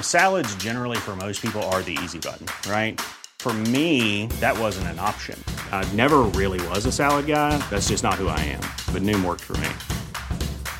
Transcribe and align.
Salads, 0.00 0.54
generally, 0.54 0.96
for 0.96 1.16
most 1.16 1.42
people, 1.42 1.60
are 1.74 1.82
the 1.82 1.98
easy 2.04 2.20
button, 2.20 2.46
right? 2.70 3.00
For 3.40 3.52
me, 3.52 4.28
that 4.38 4.56
wasn't 4.56 4.86
an 4.86 5.00
option. 5.00 5.36
I 5.72 5.84
never 5.94 6.20
really 6.40 6.64
was 6.68 6.86
a 6.86 6.92
salad 6.92 7.26
guy. 7.26 7.58
That's 7.70 7.88
just 7.88 8.04
not 8.04 8.14
who 8.14 8.28
I 8.28 8.38
am. 8.38 8.62
But 8.94 9.02
Noom 9.02 9.24
worked 9.24 9.40
for 9.40 9.56
me. 9.56 9.68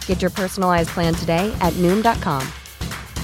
Get 0.06 0.22
your 0.22 0.30
personalized 0.30 0.90
plan 0.90 1.12
today 1.12 1.52
at 1.60 1.72
Noom.com. 1.82 2.46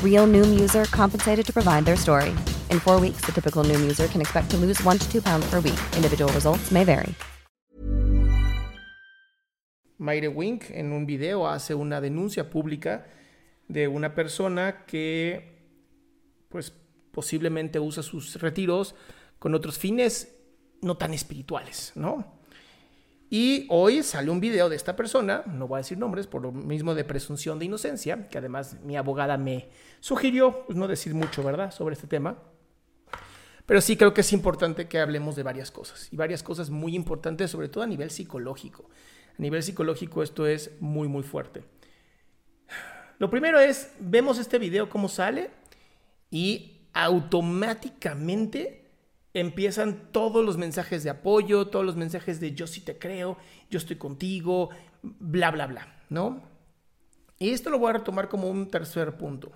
Real 0.02 0.26
Noom 0.26 0.58
user 0.58 0.86
compensated 0.86 1.46
to 1.46 1.52
provide 1.52 1.84
their 1.84 1.94
story. 1.94 2.30
In 2.70 2.80
four 2.80 2.98
weeks, 2.98 3.24
the 3.24 3.30
typical 3.30 3.62
Noom 3.62 3.80
user 3.80 4.08
can 4.08 4.20
expect 4.20 4.50
to 4.50 4.56
lose 4.56 4.82
one 4.82 4.98
to 4.98 5.08
two 5.08 5.22
pounds 5.22 5.48
per 5.48 5.60
week. 5.60 5.78
Individual 5.94 6.32
results 6.32 6.72
may 6.72 6.82
vary. 6.82 7.14
Mayre 10.00 10.28
Wink 10.32 10.70
en 10.70 10.92
un 10.92 11.06
video 11.06 11.44
hace 11.44 11.74
una 11.74 12.00
denuncia 12.00 12.48
pública 12.48 13.04
de 13.68 13.88
una 13.88 14.14
persona 14.14 14.84
que 14.86 15.57
pues 16.48 16.72
posiblemente 17.12 17.80
usa 17.80 18.02
sus 18.02 18.40
retiros 18.40 18.94
con 19.38 19.54
otros 19.54 19.78
fines 19.78 20.34
no 20.80 20.96
tan 20.96 21.14
espirituales, 21.14 21.92
¿no? 21.94 22.38
Y 23.30 23.66
hoy 23.68 24.02
sale 24.02 24.30
un 24.30 24.40
video 24.40 24.70
de 24.70 24.76
esta 24.76 24.96
persona, 24.96 25.42
no 25.46 25.68
voy 25.68 25.76
a 25.76 25.78
decir 25.78 25.98
nombres 25.98 26.26
por 26.26 26.40
lo 26.40 26.50
mismo 26.50 26.94
de 26.94 27.04
presunción 27.04 27.58
de 27.58 27.66
inocencia, 27.66 28.28
que 28.28 28.38
además 28.38 28.78
mi 28.82 28.96
abogada 28.96 29.36
me 29.36 29.68
sugirió 30.00 30.64
pues, 30.64 30.78
no 30.78 30.88
decir 30.88 31.14
mucho, 31.14 31.42
¿verdad?, 31.42 31.70
sobre 31.70 31.94
este 31.94 32.06
tema. 32.06 32.38
Pero 33.66 33.82
sí 33.82 33.98
creo 33.98 34.14
que 34.14 34.22
es 34.22 34.32
importante 34.32 34.88
que 34.88 34.98
hablemos 34.98 35.36
de 35.36 35.42
varias 35.42 35.70
cosas, 35.70 36.08
y 36.10 36.16
varias 36.16 36.42
cosas 36.42 36.70
muy 36.70 36.94
importantes, 36.94 37.50
sobre 37.50 37.68
todo 37.68 37.84
a 37.84 37.86
nivel 37.86 38.10
psicológico. 38.10 38.88
A 39.38 39.42
nivel 39.42 39.62
psicológico 39.62 40.22
esto 40.22 40.46
es 40.46 40.70
muy, 40.80 41.06
muy 41.06 41.22
fuerte. 41.22 41.64
Lo 43.18 43.28
primero 43.28 43.60
es, 43.60 43.92
vemos 43.98 44.38
este 44.38 44.58
video 44.58 44.88
cómo 44.88 45.08
sale 45.08 45.50
y 46.30 46.88
automáticamente 46.92 48.90
empiezan 49.34 50.10
todos 50.12 50.44
los 50.44 50.56
mensajes 50.56 51.04
de 51.04 51.10
apoyo, 51.10 51.68
todos 51.68 51.84
los 51.84 51.96
mensajes 51.96 52.40
de 52.40 52.54
yo 52.54 52.66
sí 52.66 52.80
te 52.80 52.98
creo, 52.98 53.36
yo 53.70 53.78
estoy 53.78 53.96
contigo, 53.96 54.70
bla, 55.02 55.50
bla, 55.50 55.66
bla, 55.66 56.02
¿no? 56.08 56.42
Y 57.38 57.50
esto 57.50 57.70
lo 57.70 57.78
voy 57.78 57.90
a 57.90 57.94
retomar 57.94 58.28
como 58.28 58.48
un 58.48 58.68
tercer 58.68 59.16
punto. 59.16 59.52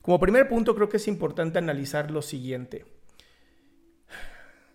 Como 0.00 0.18
primer 0.18 0.48
punto 0.48 0.74
creo 0.74 0.88
que 0.88 0.96
es 0.96 1.06
importante 1.08 1.58
analizar 1.58 2.10
lo 2.10 2.22
siguiente. 2.22 2.86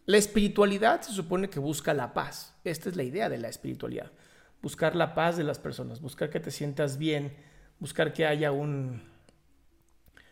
La 0.06 0.18
espiritualidad 0.18 1.02
se 1.02 1.12
supone 1.12 1.50
que 1.50 1.60
busca 1.60 1.94
la 1.94 2.14
paz. 2.14 2.56
Esta 2.64 2.90
es 2.90 2.96
la 2.96 3.04
idea 3.04 3.28
de 3.28 3.38
la 3.38 3.50
espiritualidad. 3.50 4.12
Buscar 4.62 4.96
la 4.96 5.14
paz 5.14 5.36
de 5.36 5.44
las 5.44 5.60
personas, 5.60 6.00
buscar 6.00 6.30
que 6.30 6.40
te 6.40 6.52
sientas 6.52 6.98
bien, 6.98 7.36
buscar 7.80 8.14
que 8.14 8.26
haya 8.26 8.52
un, 8.52 9.04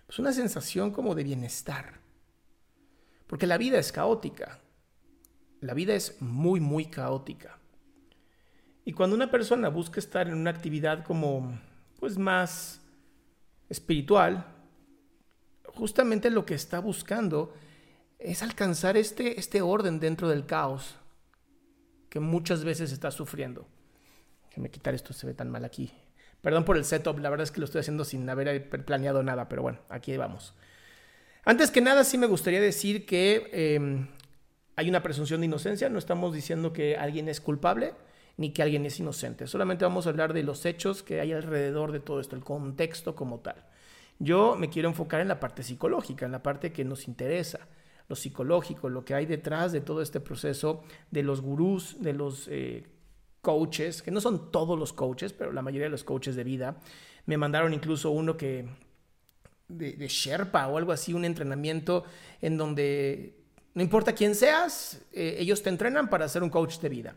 pues 0.05 0.19
una 0.19 0.33
sensación 0.33 0.91
como 0.91 1.15
de 1.15 1.23
bienestar. 1.23 1.99
Porque 3.27 3.47
la 3.47 3.57
vida 3.57 3.79
es 3.79 3.91
caótica. 3.91 4.59
La 5.61 5.73
vida 5.73 5.95
es 5.95 6.21
muy, 6.21 6.59
muy 6.59 6.85
caótica. 6.85 7.59
Y 8.83 8.93
cuando 8.93 9.15
una 9.15 9.31
persona 9.31 9.69
busca 9.69 9.99
estar 9.99 10.27
en 10.27 10.35
una 10.35 10.51
actividad 10.51 11.03
como, 11.03 11.59
pues 11.99 12.17
más 12.17 12.81
espiritual, 13.67 14.45
justamente 15.73 16.29
lo 16.29 16.45
que 16.45 16.53
está 16.53 16.79
buscando 16.79 17.53
es 18.19 18.43
alcanzar 18.43 18.95
este, 18.95 19.39
este 19.39 19.61
orden 19.61 19.99
dentro 19.99 20.29
del 20.29 20.45
caos 20.45 20.95
que 22.09 22.19
muchas 22.19 22.63
veces 22.63 22.91
está 22.91 23.09
sufriendo. 23.09 23.67
Déjame 24.49 24.69
quitar 24.69 24.93
esto, 24.93 25.13
se 25.13 25.25
ve 25.25 25.33
tan 25.33 25.49
mal 25.49 25.65
aquí. 25.65 25.91
Perdón 26.45 26.63
por 26.63 26.77
el 26.77 26.85
setup, 26.85 27.17
la 27.17 27.31
verdad 27.31 27.45
es 27.45 27.49
que 27.49 27.59
lo 27.59 27.65
estoy 27.65 27.79
haciendo 27.79 28.05
sin 28.05 28.29
haber 28.29 28.69
planeado 28.85 29.23
nada, 29.23 29.49
pero 29.49 29.63
bueno, 29.63 29.79
aquí 29.89 30.15
vamos. 30.15 30.53
Antes 31.43 31.71
que 31.71 31.81
nada, 31.81 32.03
sí 32.03 32.19
me 32.19 32.27
gustaría 32.27 32.61
decir 32.61 33.07
que 33.07 33.49
em, 33.51 34.09
hay 34.75 34.87
una 34.87 35.01
presunción 35.01 35.41
de 35.41 35.47
inocencia, 35.47 35.89
no 35.89 35.97
estamos 35.97 36.35
diciendo 36.35 36.71
que 36.71 36.97
alguien 36.97 37.29
es 37.29 37.41
culpable 37.41 37.95
ni 38.37 38.51
que 38.51 38.61
alguien 38.61 38.85
es 38.85 38.99
inocente, 38.99 39.47
solamente 39.47 39.85
vamos 39.85 40.05
a 40.05 40.11
hablar 40.11 40.33
de 40.33 40.43
los 40.43 40.67
hechos 40.67 41.01
que 41.01 41.19
hay 41.19 41.33
alrededor 41.33 41.91
de 41.91 41.99
todo 41.99 42.19
esto, 42.19 42.35
el 42.35 42.43
contexto 42.43 43.15
como 43.15 43.39
tal. 43.39 43.65
Yo 44.19 44.55
me 44.55 44.69
quiero 44.69 44.87
enfocar 44.87 45.21
en 45.21 45.29
la 45.29 45.39
parte 45.39 45.63
psicológica, 45.63 46.27
en 46.27 46.31
la 46.31 46.43
parte 46.43 46.71
que 46.71 46.85
nos 46.85 47.07
interesa, 47.07 47.61
lo 48.07 48.15
psicológico, 48.15 48.87
lo 48.89 49.03
que 49.03 49.15
hay 49.15 49.25
detrás 49.25 49.71
de 49.71 49.81
todo 49.81 50.03
este 50.03 50.19
proceso 50.19 50.83
de 51.09 51.23
los 51.23 51.41
gurús, 51.41 52.03
de 52.03 52.13
los 52.13 52.47
eh, 52.49 52.83
coaches, 53.45 54.01
que 54.01 54.09
no 54.09 54.19
son 54.19 54.51
todos 54.51 54.77
los 54.77 54.91
coaches, 54.91 55.31
pero 55.31 55.53
la 55.53 55.61
mayoría 55.61 55.85
de 55.85 55.91
los 55.91 56.03
coaches 56.03 56.35
de 56.35 56.43
vida. 56.43 56.77
Me 57.27 57.37
mandaron 57.37 57.75
incluso 57.75 58.09
uno 58.09 58.35
que 58.35 58.67
de, 59.67 60.07
Sherpa 60.07 60.67
o 60.67 60.79
algo 60.79 60.91
así, 60.91 61.13
un 61.13 61.25
entrenamiento 61.25 62.05
en 62.41 62.57
donde 62.57 63.37
no 63.75 63.83
importa 63.83 64.15
quién 64.15 64.33
seas, 64.33 64.99
eh, 65.13 65.35
ellos 65.37 65.61
te 65.61 65.69
entrenan 65.69 66.09
para 66.09 66.27
ser 66.27 66.41
un 66.41 66.49
coach 66.49 66.79
de 66.79 66.89
vida. 66.89 67.15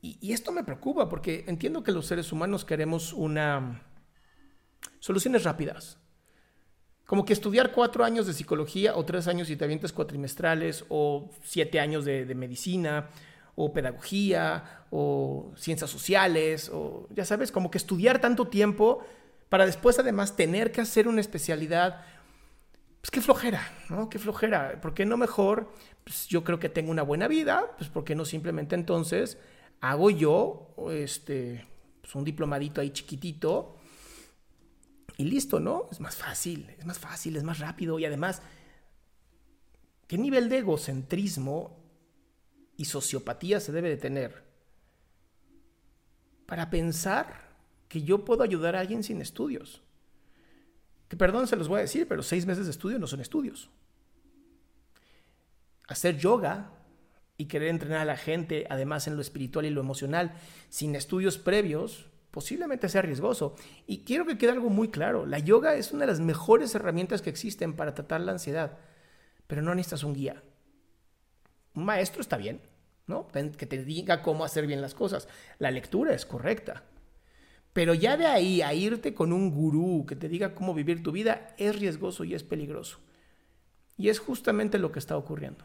Y, 0.00 0.32
esto 0.32 0.52
me 0.52 0.62
preocupa 0.62 1.08
porque 1.08 1.44
entiendo 1.48 1.82
que 1.82 1.90
los 1.90 2.06
seres 2.06 2.30
humanos 2.30 2.64
queremos 2.64 3.12
una 3.12 3.82
soluciones 5.00 5.42
rápidas. 5.42 5.98
Como 7.04 7.24
que 7.24 7.32
estudiar 7.32 7.72
cuatro 7.72 8.04
años 8.04 8.28
de 8.28 8.32
psicología 8.32 8.94
o 8.94 9.04
tres 9.04 9.26
años 9.26 9.50
y 9.50 9.56
te 9.56 9.64
avientes 9.64 9.92
cuatrimestrales 9.92 10.84
o 10.88 11.30
siete 11.42 11.80
años 11.80 12.04
de, 12.04 12.26
de 12.26 12.34
medicina 12.36 13.10
o 13.54 13.72
pedagogía, 13.72 14.84
o 14.90 15.52
ciencias 15.56 15.90
sociales, 15.90 16.70
o 16.72 17.06
ya 17.10 17.24
sabes, 17.24 17.52
como 17.52 17.70
que 17.70 17.78
estudiar 17.78 18.20
tanto 18.20 18.48
tiempo 18.48 19.04
para 19.48 19.66
después 19.66 19.98
además 19.98 20.36
tener 20.36 20.72
que 20.72 20.80
hacer 20.80 21.08
una 21.08 21.20
especialidad. 21.20 22.04
Pues 23.00 23.10
qué 23.10 23.20
flojera, 23.20 23.60
¿no? 23.90 24.08
Qué 24.08 24.18
flojera. 24.18 24.80
¿Por 24.80 24.94
qué 24.94 25.04
no 25.04 25.16
mejor? 25.16 25.72
Pues 26.04 26.26
yo 26.28 26.44
creo 26.44 26.58
que 26.58 26.68
tengo 26.68 26.90
una 26.90 27.02
buena 27.02 27.28
vida, 27.28 27.74
pues 27.76 27.90
¿por 27.90 28.04
qué 28.04 28.14
no 28.14 28.24
simplemente 28.24 28.74
entonces 28.74 29.38
hago 29.80 30.10
yo 30.10 30.74
este, 30.92 31.66
pues 32.00 32.14
un 32.14 32.24
diplomadito 32.24 32.80
ahí 32.80 32.90
chiquitito 32.90 33.76
y 35.18 35.24
listo, 35.24 35.60
¿no? 35.60 35.88
Es 35.90 36.00
más 36.00 36.16
fácil, 36.16 36.70
es 36.78 36.86
más 36.86 36.98
fácil, 36.98 37.36
es 37.36 37.42
más 37.42 37.58
rápido 37.58 37.98
y 37.98 38.04
además, 38.04 38.42
¿qué 40.06 40.16
nivel 40.16 40.48
de 40.48 40.58
egocentrismo 40.58 41.81
y 42.82 42.84
sociopatía 42.84 43.60
se 43.60 43.70
debe 43.70 43.90
de 43.90 43.96
tener 43.96 44.42
para 46.46 46.68
pensar 46.68 47.54
que 47.86 48.02
yo 48.02 48.24
puedo 48.24 48.42
ayudar 48.42 48.74
a 48.74 48.80
alguien 48.80 49.04
sin 49.04 49.20
estudios. 49.20 49.84
Que 51.06 51.16
perdón 51.16 51.46
se 51.46 51.54
los 51.54 51.68
voy 51.68 51.78
a 51.78 51.82
decir, 51.82 52.08
pero 52.08 52.24
seis 52.24 52.44
meses 52.44 52.64
de 52.64 52.72
estudio 52.72 52.98
no 52.98 53.06
son 53.06 53.20
estudios. 53.20 53.70
Hacer 55.86 56.18
yoga 56.18 56.72
y 57.36 57.46
querer 57.46 57.68
entrenar 57.68 58.00
a 58.00 58.04
la 58.04 58.16
gente, 58.16 58.66
además 58.68 59.06
en 59.06 59.14
lo 59.14 59.22
espiritual 59.22 59.64
y 59.64 59.70
lo 59.70 59.80
emocional, 59.80 60.34
sin 60.68 60.96
estudios 60.96 61.38
previos, 61.38 62.06
posiblemente 62.32 62.88
sea 62.88 63.02
riesgoso. 63.02 63.54
Y 63.86 64.02
quiero 64.02 64.26
que 64.26 64.38
quede 64.38 64.50
algo 64.50 64.70
muy 64.70 64.88
claro, 64.88 65.24
la 65.24 65.38
yoga 65.38 65.76
es 65.76 65.92
una 65.92 66.00
de 66.00 66.10
las 66.10 66.20
mejores 66.20 66.74
herramientas 66.74 67.22
que 67.22 67.30
existen 67.30 67.76
para 67.76 67.94
tratar 67.94 68.22
la 68.22 68.32
ansiedad, 68.32 68.76
pero 69.46 69.62
no 69.62 69.72
necesitas 69.72 70.02
un 70.02 70.14
guía. 70.14 70.42
Un 71.74 71.84
maestro 71.84 72.20
está 72.20 72.36
bien, 72.36 72.60
¿no? 73.06 73.28
Que 73.28 73.66
te 73.66 73.84
diga 73.84 74.22
cómo 74.22 74.44
hacer 74.44 74.66
bien 74.66 74.80
las 74.80 74.94
cosas. 74.94 75.28
La 75.58 75.70
lectura 75.70 76.14
es 76.14 76.26
correcta. 76.26 76.84
Pero 77.72 77.94
ya 77.94 78.16
de 78.16 78.26
ahí 78.26 78.60
a 78.62 78.74
irte 78.74 79.14
con 79.14 79.32
un 79.32 79.50
gurú 79.50 80.04
que 80.06 80.16
te 80.16 80.28
diga 80.28 80.54
cómo 80.54 80.74
vivir 80.74 81.02
tu 81.02 81.12
vida 81.12 81.54
es 81.56 81.78
riesgoso 81.78 82.24
y 82.24 82.34
es 82.34 82.42
peligroso. 82.42 82.98
Y 83.96 84.08
es 84.08 84.18
justamente 84.18 84.78
lo 84.78 84.92
que 84.92 84.98
está 84.98 85.16
ocurriendo. 85.16 85.64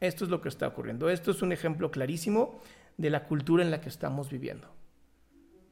Esto 0.00 0.24
es 0.24 0.30
lo 0.30 0.40
que 0.40 0.48
está 0.48 0.66
ocurriendo. 0.66 1.10
Esto 1.10 1.30
es 1.30 1.42
un 1.42 1.52
ejemplo 1.52 1.90
clarísimo 1.90 2.60
de 2.96 3.10
la 3.10 3.26
cultura 3.26 3.62
en 3.62 3.70
la 3.70 3.80
que 3.80 3.88
estamos 3.88 4.30
viviendo. 4.30 4.68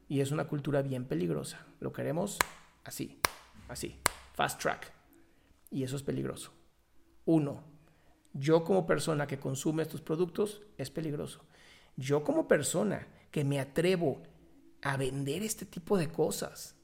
Y 0.07 0.21
es 0.21 0.31
una 0.31 0.45
cultura 0.45 0.81
bien 0.81 1.05
peligrosa. 1.05 1.65
Lo 1.79 1.91
queremos 1.91 2.37
así, 2.83 3.19
así, 3.67 3.99
fast 4.33 4.61
track. 4.61 4.91
Y 5.71 5.83
eso 5.83 5.95
es 5.95 6.03
peligroso. 6.03 6.51
Uno, 7.25 7.63
yo 8.33 8.63
como 8.63 8.85
persona 8.87 9.27
que 9.27 9.39
consume 9.39 9.83
estos 9.83 10.01
productos 10.01 10.61
es 10.77 10.89
peligroso. 10.89 11.45
Yo 11.95 12.23
como 12.23 12.47
persona 12.47 13.07
que 13.31 13.43
me 13.43 13.59
atrevo 13.59 14.23
a 14.81 14.97
vender 14.97 15.43
este 15.43 15.65
tipo 15.65 15.97
de 15.97 16.09
cosas 16.09 16.75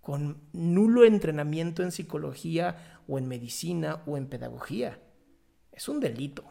con 0.00 0.40
nulo 0.52 1.04
entrenamiento 1.04 1.82
en 1.82 1.92
psicología 1.92 3.00
o 3.06 3.18
en 3.18 3.28
medicina 3.28 4.02
o 4.06 4.16
en 4.16 4.26
pedagogía. 4.26 5.00
Es 5.70 5.88
un 5.88 6.00
delito. 6.00 6.44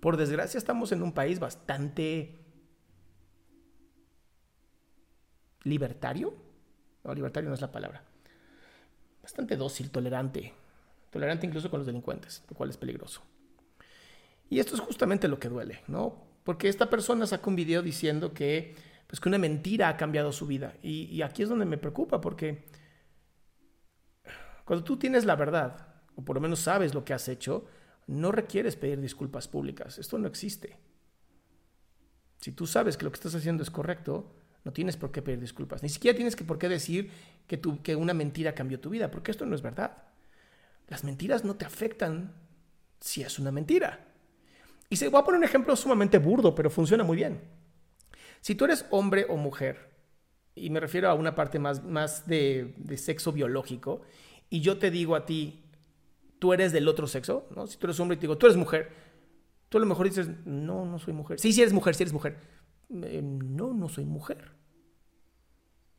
Por 0.00 0.16
desgracia 0.16 0.58
estamos 0.58 0.92
en 0.92 1.02
un 1.02 1.12
país 1.12 1.40
bastante 1.40 2.38
libertario. 5.64 6.34
No, 7.04 7.14
libertario 7.14 7.48
no 7.48 7.54
es 7.54 7.60
la 7.60 7.72
palabra. 7.72 8.04
Bastante 9.22 9.56
dócil, 9.56 9.90
tolerante. 9.90 10.52
Tolerante 11.10 11.46
incluso 11.46 11.70
con 11.70 11.80
los 11.80 11.86
delincuentes, 11.86 12.42
lo 12.48 12.56
cual 12.56 12.70
es 12.70 12.76
peligroso. 12.76 13.22
Y 14.50 14.60
esto 14.60 14.74
es 14.74 14.80
justamente 14.80 15.28
lo 15.28 15.38
que 15.38 15.48
duele, 15.48 15.82
¿no? 15.86 16.28
Porque 16.44 16.68
esta 16.68 16.88
persona 16.88 17.26
saca 17.26 17.50
un 17.50 17.56
video 17.56 17.82
diciendo 17.82 18.32
que, 18.32 18.74
pues, 19.06 19.20
que 19.20 19.28
una 19.28 19.38
mentira 19.38 19.88
ha 19.88 19.96
cambiado 19.96 20.32
su 20.32 20.46
vida. 20.46 20.74
Y, 20.82 21.20
aquí 21.22 21.42
es 21.42 21.48
donde 21.48 21.66
me 21.66 21.78
preocupa, 21.78 22.20
porque 22.20 22.64
cuando 24.64 24.84
tú 24.84 24.98
tienes 24.98 25.24
la 25.24 25.36
verdad, 25.36 25.88
o 26.14 26.24
por 26.24 26.36
lo 26.36 26.40
menos 26.40 26.60
sabes 26.60 26.94
lo 26.94 27.04
que 27.04 27.12
has 27.12 27.28
hecho, 27.28 27.66
no 28.06 28.32
requieres 28.32 28.76
pedir 28.76 29.00
disculpas 29.00 29.48
públicas. 29.48 29.98
Esto 29.98 30.18
no 30.18 30.26
existe. 30.26 30.78
Si 32.40 32.52
tú 32.52 32.66
sabes 32.66 32.96
que 32.96 33.04
lo 33.04 33.10
que 33.10 33.16
estás 33.16 33.34
haciendo 33.34 33.62
es 33.62 33.70
correcto, 33.70 34.34
no 34.64 34.72
tienes 34.72 34.96
por 34.96 35.12
qué 35.12 35.20
pedir 35.20 35.40
disculpas. 35.40 35.82
Ni 35.82 35.88
siquiera 35.88 36.16
tienes 36.16 36.36
que 36.36 36.44
por 36.44 36.58
qué 36.58 36.68
decir 36.68 37.10
que, 37.46 37.60
que 37.60 37.96
una 37.96 38.14
mentira 38.14 38.54
cambió 38.54 38.80
tu 38.80 38.90
vida, 38.90 39.10
porque 39.10 39.30
esto 39.30 39.44
no 39.44 39.54
es 39.54 39.60
verdad. 39.60 40.07
Las 40.88 41.04
mentiras 41.04 41.44
no 41.44 41.56
te 41.56 41.64
afectan 41.64 42.34
si 43.00 43.22
es 43.22 43.38
una 43.38 43.52
mentira. 43.52 44.06
Y 44.90 44.96
se 44.96 45.08
voy 45.08 45.20
a 45.20 45.24
poner 45.24 45.38
un 45.38 45.44
ejemplo 45.44 45.76
sumamente 45.76 46.18
burdo, 46.18 46.54
pero 46.54 46.70
funciona 46.70 47.04
muy 47.04 47.16
bien. 47.16 47.40
Si 48.40 48.54
tú 48.54 48.64
eres 48.64 48.86
hombre 48.90 49.26
o 49.28 49.36
mujer, 49.36 49.90
y 50.54 50.70
me 50.70 50.80
refiero 50.80 51.08
a 51.08 51.14
una 51.14 51.34
parte 51.34 51.58
más, 51.58 51.84
más 51.84 52.26
de, 52.26 52.74
sexo 52.96 53.32
biológico, 53.32 54.02
y 54.48 54.60
yo 54.60 54.78
te 54.78 54.90
digo 54.90 55.14
a 55.14 55.26
ti, 55.26 55.64
tú 56.38 56.52
eres 56.52 56.72
del 56.72 56.88
otro 56.88 57.06
sexo, 57.06 57.46
¿no? 57.54 57.66
Si 57.66 57.76
tú 57.76 57.86
eres 57.86 58.00
hombre 58.00 58.16
y 58.16 58.18
te 58.18 58.22
digo, 58.22 58.38
tú 58.38 58.46
eres 58.46 58.56
mujer, 58.56 58.90
tú 59.68 59.76
a 59.76 59.80
lo 59.80 59.86
mejor 59.86 60.08
dices, 60.08 60.30
no, 60.46 60.86
no 60.86 60.98
soy 60.98 61.12
mujer. 61.12 61.38
Sí, 61.38 61.52
sí 61.52 61.60
eres 61.60 61.74
mujer, 61.74 61.94
sí 61.94 62.04
eres 62.04 62.12
mujer. 62.12 62.38
Eh, 62.90 63.20
no, 63.22 63.74
no 63.74 63.88
soy 63.88 64.06
mujer. 64.06 64.52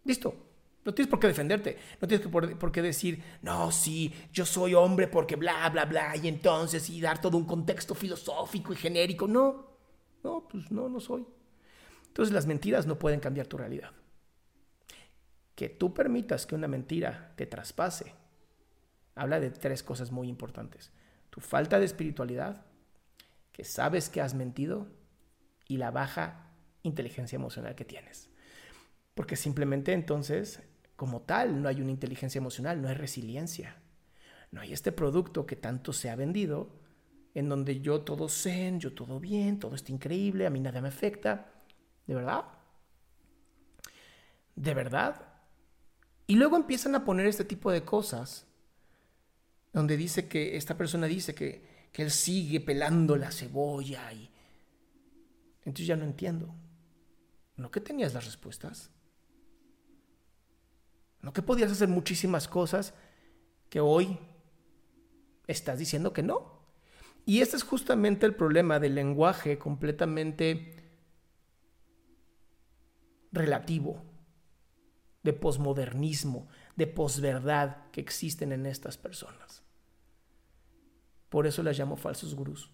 Listo. 0.04 0.49
No 0.86 0.94
tienes 0.94 1.10
por 1.10 1.20
qué 1.20 1.28
defenderte. 1.28 1.78
No 2.02 2.08
tienes 2.08 2.28
por, 2.28 2.72
qué 2.72 2.82
decir, 2.82 3.24
no, 3.42 3.72
sí, 3.72 4.14
yo 4.32 4.46
soy 4.46 4.74
hombre 4.74 5.08
porque 5.08 5.36
bla, 5.36 5.70
bla, 5.70 5.86
bla, 5.86 6.16
y 6.16 6.28
entonces, 6.28 6.90
y 6.90 7.02
dar 7.02 7.22
todo 7.22 7.38
un 7.38 7.46
contexto 7.46 7.94
filosófico 7.94 8.74
y 8.74 8.78
genérico. 8.78 9.28
No, 9.28 9.68
no, 10.24 10.48
pues 10.48 10.72
no, 10.72 10.90
no 10.90 11.00
soy. 11.00 11.26
Entonces 12.08 12.34
las 12.34 12.46
mentiras 12.46 12.88
no 12.88 12.98
pueden 12.98 13.20
cambiar 13.20 13.48
tu 13.48 13.58
realidad. 13.58 13.92
Que 15.56 15.70
tú 15.70 15.94
permitas 15.94 16.46
que 16.46 16.56
una 16.56 16.68
mentira 16.68 17.34
te 17.36 17.46
traspase, 17.46 18.14
habla 19.16 19.40
de 19.40 19.52
tres 19.52 19.84
cosas 19.84 20.12
muy 20.12 20.30
importantes. 20.30 20.92
Tu 21.30 21.42
falta 21.42 21.78
de 21.78 21.86
espiritualidad, 21.86 22.66
que 23.52 23.64
sabes 23.64 24.10
que 24.10 24.22
has 24.22 24.34
mentido, 24.34 24.88
y 25.68 25.78
la 25.78 25.92
baja 25.92 26.50
inteligencia 26.84 27.36
emocional 27.36 27.76
que 27.76 27.86
tienes. 27.86 28.30
Porque 29.14 29.36
simplemente 29.36 29.94
entonces, 29.94 30.64
como 31.00 31.22
tal, 31.22 31.62
no 31.62 31.70
hay 31.70 31.80
una 31.80 31.92
inteligencia 31.92 32.40
emocional, 32.40 32.82
no 32.82 32.90
hay 32.90 32.94
resiliencia. 32.94 33.78
No 34.52 34.60
hay 34.60 34.74
este 34.74 34.92
producto 34.92 35.46
que 35.46 35.56
tanto 35.56 35.94
se 35.94 36.10
ha 36.10 36.16
vendido, 36.18 36.76
en 37.34 37.48
donde 37.48 37.80
yo 37.80 38.02
todo 38.02 38.28
zen, 38.28 38.82
yo 38.82 38.94
todo 38.94 39.18
bien, 39.18 39.60
todo 39.60 39.76
está 39.76 39.94
increíble, 39.94 40.46
a 40.46 40.50
mí 40.50 40.60
nada 40.60 40.82
me 40.82 40.90
afecta. 40.90 41.54
¿De 42.06 42.16
verdad? 42.16 42.44
¿De 44.58 44.74
verdad? 44.74 45.26
Y 46.28 46.36
luego 46.36 46.58
empiezan 46.58 46.94
a 46.96 47.06
poner 47.06 47.28
este 47.28 47.46
tipo 47.46 47.72
de 47.72 47.86
cosas, 47.86 48.46
donde 49.72 49.96
dice 49.96 50.28
que 50.28 50.58
esta 50.58 50.76
persona 50.76 51.08
dice 51.08 51.34
que, 51.34 51.88
que 51.94 52.02
él 52.02 52.12
sigue 52.12 52.60
pelando 52.60 53.16
la 53.16 53.32
cebolla 53.32 54.12
y... 54.12 54.30
Entonces 55.60 55.88
ya 55.88 55.96
no 55.96 56.04
entiendo. 56.04 56.54
¿No 57.56 57.72
que 57.72 57.80
tenías 57.80 58.14
las 58.14 58.26
respuestas? 58.26 58.92
¿No 61.22 61.34
que 61.34 61.42
podías 61.42 61.72
hacer 61.72 61.88
muchísimas 61.88 62.48
cosas 62.48 62.94
que 63.70 63.80
hoy 63.80 64.18
estás 65.48 65.80
diciendo 65.80 66.14
que 66.14 66.24
no? 66.24 66.60
Y 67.26 67.42
este 67.42 67.58
es 67.58 67.64
justamente 67.64 68.26
el 68.26 68.36
problema 68.36 68.80
del 68.80 68.96
lenguaje 68.96 69.60
completamente 69.60 70.76
relativo, 73.32 74.04
de 75.24 75.34
posmodernismo, 75.34 76.48
de 76.76 76.88
posverdad 76.88 77.90
que 77.92 78.02
existen 78.02 78.52
en 78.52 78.66
estas 78.66 78.98
personas. 78.98 79.64
Por 81.30 81.46
eso 81.46 81.62
las 81.62 81.78
llamo 81.78 81.98
falsos 81.98 82.34
gurús. 82.34 82.72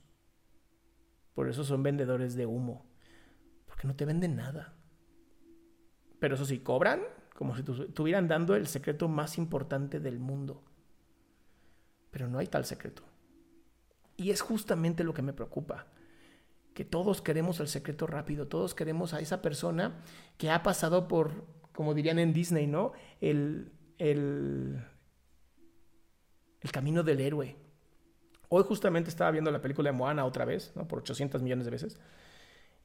Por 1.33 1.49
eso 1.49 1.63
son 1.65 1.83
vendedores 1.83 2.35
de 2.35 2.45
humo 2.45 2.85
porque 3.65 3.87
no 3.87 3.95
te 3.95 4.05
venden 4.05 4.37
nada. 4.37 4.73
Pero 6.19 6.35
eso 6.35 6.45
sí, 6.45 6.59
cobran 6.59 7.01
como 7.35 7.53
si 7.55 7.63
estuvieran 7.83 8.27
dando 8.27 8.55
el 8.55 8.65
secreto 8.65 9.09
más 9.09 9.37
importante 9.37 9.99
del 9.99 10.19
mundo. 10.19 10.63
Pero 12.09 12.29
no 12.29 12.39
hay 12.39 12.47
tal 12.47 12.65
secreto. 12.65 13.03
Y 14.15 14.31
es 14.31 14.39
justamente 14.39 15.03
lo 15.03 15.13
que 15.13 15.21
me 15.21 15.33
preocupa. 15.33 15.87
Que 16.73 16.85
todos 16.85 17.21
queremos 17.21 17.59
el 17.59 17.67
secreto 17.67 18.07
rápido, 18.07 18.47
todos 18.47 18.73
queremos 18.73 19.13
a 19.13 19.19
esa 19.19 19.41
persona 19.41 20.01
que 20.37 20.49
ha 20.49 20.63
pasado 20.63 21.09
por, 21.09 21.45
como 21.73 21.93
dirían 21.93 22.19
en 22.19 22.31
Disney, 22.31 22.67
¿no? 22.67 22.93
El, 23.19 23.73
el, 23.97 24.81
el 26.61 26.71
camino 26.71 27.03
del 27.03 27.19
héroe. 27.19 27.57
Hoy 28.47 28.63
justamente 28.63 29.09
estaba 29.09 29.31
viendo 29.31 29.51
la 29.51 29.61
película 29.61 29.91
de 29.91 29.97
Moana 29.97 30.23
otra 30.23 30.45
vez, 30.45 30.71
¿no? 30.75 30.87
Por 30.87 30.99
800 30.99 31.41
millones 31.41 31.65
de 31.65 31.71
veces. 31.71 31.99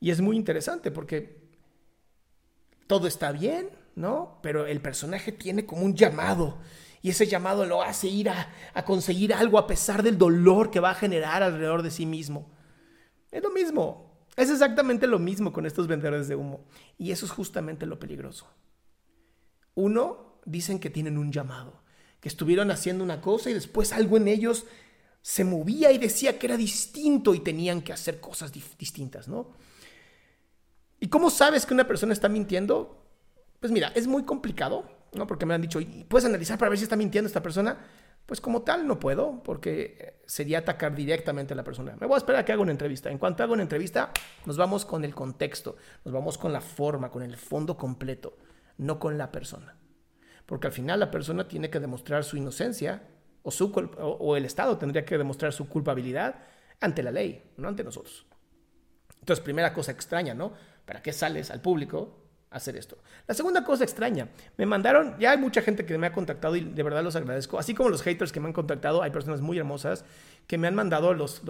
Y 0.01 0.11
es 0.11 0.21
muy 0.21 0.37
interesante 0.37 0.91
porque 0.91 1.49
todo 2.89 3.07
está 3.07 3.31
bien, 3.31 3.71
¿no? 4.01 4.39
Pero 4.43 4.67
el 4.67 4.81
personaje 4.81 5.31
tiene 5.31 5.67
como 5.67 5.85
un 5.85 5.95
llamado. 5.95 6.59
Y 7.03 7.11
ese 7.11 7.27
llamado 7.27 7.65
lo 7.65 7.83
hace 7.83 8.09
ir 8.09 8.29
a, 8.29 8.53
conseguir 8.85 9.33
algo 9.33 9.59
a 9.59 9.67
pesar 9.67 10.03
del 10.03 10.19
dolor 10.19 10.71
que 10.71 10.81
va 10.81 10.91
a 10.91 10.95
generar 10.95 11.43
alrededor 11.43 11.83
de 11.83 11.91
sí 11.91 12.07
mismo. 12.07 12.51
Es 13.31 13.43
lo 13.43 13.51
mismo. 13.51 14.27
Es 14.37 14.51
exactamente 14.51 15.07
lo 15.07 15.19
mismo 15.19 15.53
con 15.53 15.67
estos 15.67 15.87
vendedores 15.87 16.29
de 16.29 16.37
humo. 16.37 16.65
Y 16.99 17.11
eso 17.13 17.27
es 17.27 17.33
justamente 17.33 17.87
lo 17.87 17.99
peligroso. 17.99 18.49
Uno, 19.75 20.41
dicen 20.45 20.79
que 20.79 20.91
tienen 20.91 21.17
un 21.17 21.33
llamado, 21.33 21.83
que 22.21 22.29
estuvieron 22.29 22.71
haciendo 22.71 23.05
una 23.05 23.21
cosa 23.21 23.51
y 23.51 23.55
después 23.55 23.93
algo 23.93 24.17
en 24.17 24.29
ellos 24.29 24.67
se 25.23 25.45
movía 25.45 25.93
y 25.93 25.99
decía 25.99 26.39
que 26.39 26.47
era 26.47 26.57
distinto 26.57 27.35
y 27.35 27.41
tenían 27.41 27.83
que 27.83 27.93
hacer 27.93 28.21
cosas 28.21 28.53
distintas, 28.53 29.29
¿no? 29.29 29.53
¿Y 30.99 31.09
cómo 31.09 31.31
sabes 31.31 31.65
que 31.65 31.75
una 31.75 31.87
persona 31.87 32.13
está 32.13 32.29
mintiendo? 32.29 33.00
Pues 33.61 33.71
mira, 33.71 33.93
es 33.95 34.07
muy 34.07 34.25
complicado, 34.25 34.85
¿no? 35.13 35.27
Porque 35.27 35.47
me 35.47 35.55
han 35.55 35.61
dicho, 35.61 35.79
¿puedes 36.09 36.25
analizar 36.25 36.59
para 36.59 36.71
ver 36.71 36.79
si 36.79 36.85
está 36.85 36.97
mintiendo 36.97 37.29
esta 37.29 37.43
persona? 37.43 37.77
Pues 38.25 38.41
como 38.41 38.63
tal 38.63 38.87
no 38.87 38.99
puedo, 38.99 39.43
porque 39.43 40.21
sería 40.27 40.59
atacar 40.59 40.95
directamente 40.95 41.53
a 41.53 41.57
la 41.57 41.65
persona. 41.65 41.97
Me 42.01 42.07
voy 42.07 42.15
a 42.15 42.19
esperar 42.19 42.41
a 42.41 42.45
que 42.45 42.53
haga 42.53 42.63
una 42.63 42.71
entrevista. 42.73 43.11
En 43.11 43.19
cuanto 43.19 43.43
haga 43.43 43.53
una 43.53 43.63
entrevista, 43.63 44.13
nos 44.47 44.57
vamos 44.57 44.85
con 44.87 45.05
el 45.05 45.15
contexto, 45.15 45.77
nos 46.05 46.15
vamos 46.15 46.39
con 46.39 46.53
la 46.53 46.61
forma, 46.61 47.11
con 47.11 47.23
el 47.23 47.37
fondo 47.37 47.77
completo, 47.77 48.39
no 48.79 48.99
con 48.99 49.19
la 49.19 49.31
persona. 49.31 49.77
Porque 50.47 50.69
al 50.69 50.73
final 50.73 51.01
la 51.01 51.11
persona 51.11 51.47
tiene 51.47 51.71
que 51.71 51.81
demostrar 51.81 52.25
su 52.25 52.37
inocencia 52.37 53.03
o, 53.43 53.51
su, 53.51 53.73
o 53.99 54.37
el 54.37 54.45
Estado 54.45 54.79
tendría 54.79 55.05
que 55.05 55.19
demostrar 55.19 55.53
su 55.53 55.69
culpabilidad 55.69 56.37
ante 56.81 57.03
la 57.03 57.11
ley, 57.11 57.53
no 57.57 57.69
ante 57.69 57.85
nosotros. 57.85 58.27
Entonces, 59.21 59.45
primera 59.45 59.75
cosa 59.75 59.93
extraña, 59.93 60.35
¿no? 60.35 60.53
¿Para 60.87 61.03
qué 61.03 61.13
sales 61.13 61.51
al 61.51 61.61
público 61.61 62.30
hacer 62.51 62.77
esto? 62.77 62.99
La 63.27 63.35
segunda 63.35 63.65
cosa 63.65 63.85
extraña, 63.85 64.29
me 64.57 64.67
mandaron, 64.67 65.17
ya 65.19 65.33
hay 65.33 65.39
mucha 65.39 65.63
gente 65.63 65.85
que 65.85 65.97
me 65.99 66.07
ha 66.07 66.13
contactado 66.13 66.57
y 66.57 66.61
de 66.61 66.83
verdad 66.83 67.03
los 67.03 67.17
agradezco, 67.17 67.59
así 67.59 67.75
como 67.75 67.89
los 67.89 68.03
haters 68.03 68.33
que 68.33 68.41
me 68.41 68.47
han 68.47 68.53
contactado, 68.53 69.03
hay 69.03 69.11
personas 69.11 69.41
muy 69.41 69.59
hermosas 69.59 70.05
que 70.47 70.59
me 70.59 70.69
han 70.69 70.75
mandado 70.75 71.15
los, 71.15 71.43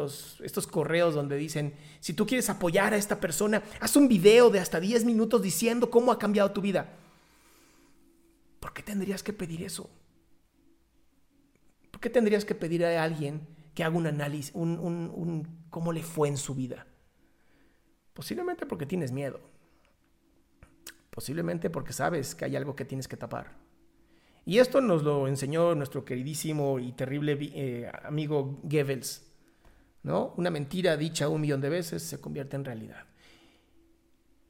estos 0.42 0.66
correos 0.66 1.14
donde 1.14 1.36
dicen, 1.36 1.74
si 2.00 2.12
tú 2.12 2.26
quieres 2.26 2.50
apoyar 2.50 2.92
a 2.92 2.96
esta 2.96 3.20
persona, 3.20 3.62
haz 3.80 3.96
un 3.96 4.08
video 4.08 4.50
de 4.50 4.60
hasta 4.60 4.80
10 4.80 5.04
minutos 5.04 5.42
diciendo 5.42 5.90
cómo 5.90 6.12
ha 6.12 6.18
cambiado 6.18 6.52
tu 6.52 6.60
vida. 6.60 6.92
¿Por 8.60 8.74
qué 8.74 8.82
tendrías 8.82 9.22
que 9.22 9.32
pedir 9.32 9.62
eso? 9.62 9.88
¿Por 11.90 12.00
qué 12.00 12.10
tendrías 12.10 12.44
que 12.44 12.54
pedir 12.54 12.84
a 12.84 13.02
alguien 13.02 13.46
que 13.74 13.84
haga 13.84 13.96
un 13.96 14.06
análisis, 14.06 14.52
un, 14.54 14.78
un, 14.78 15.10
un 15.14 15.60
cómo 15.70 15.92
le 15.92 16.02
fue 16.02 16.28
en 16.28 16.36
su 16.36 16.54
vida. 16.54 16.86
Posiblemente 18.12 18.66
porque 18.66 18.86
tienes 18.86 19.12
miedo. 19.12 19.40
Posiblemente 21.10 21.70
porque 21.70 21.92
sabes 21.92 22.34
que 22.34 22.44
hay 22.44 22.56
algo 22.56 22.76
que 22.76 22.84
tienes 22.84 23.08
que 23.08 23.16
tapar. 23.16 23.56
Y 24.46 24.58
esto 24.58 24.80
nos 24.80 25.02
lo 25.02 25.28
enseñó 25.28 25.74
nuestro 25.74 26.04
queridísimo 26.04 26.78
y 26.78 26.92
terrible 26.92 27.36
eh, 27.40 27.90
amigo 28.04 28.60
Goebbels. 28.62 29.22
¿no? 30.02 30.32
Una 30.36 30.50
mentira 30.50 30.96
dicha 30.96 31.28
un 31.28 31.40
millón 31.40 31.60
de 31.60 31.68
veces 31.68 32.02
se 32.02 32.20
convierte 32.20 32.56
en 32.56 32.64
realidad. 32.64 33.04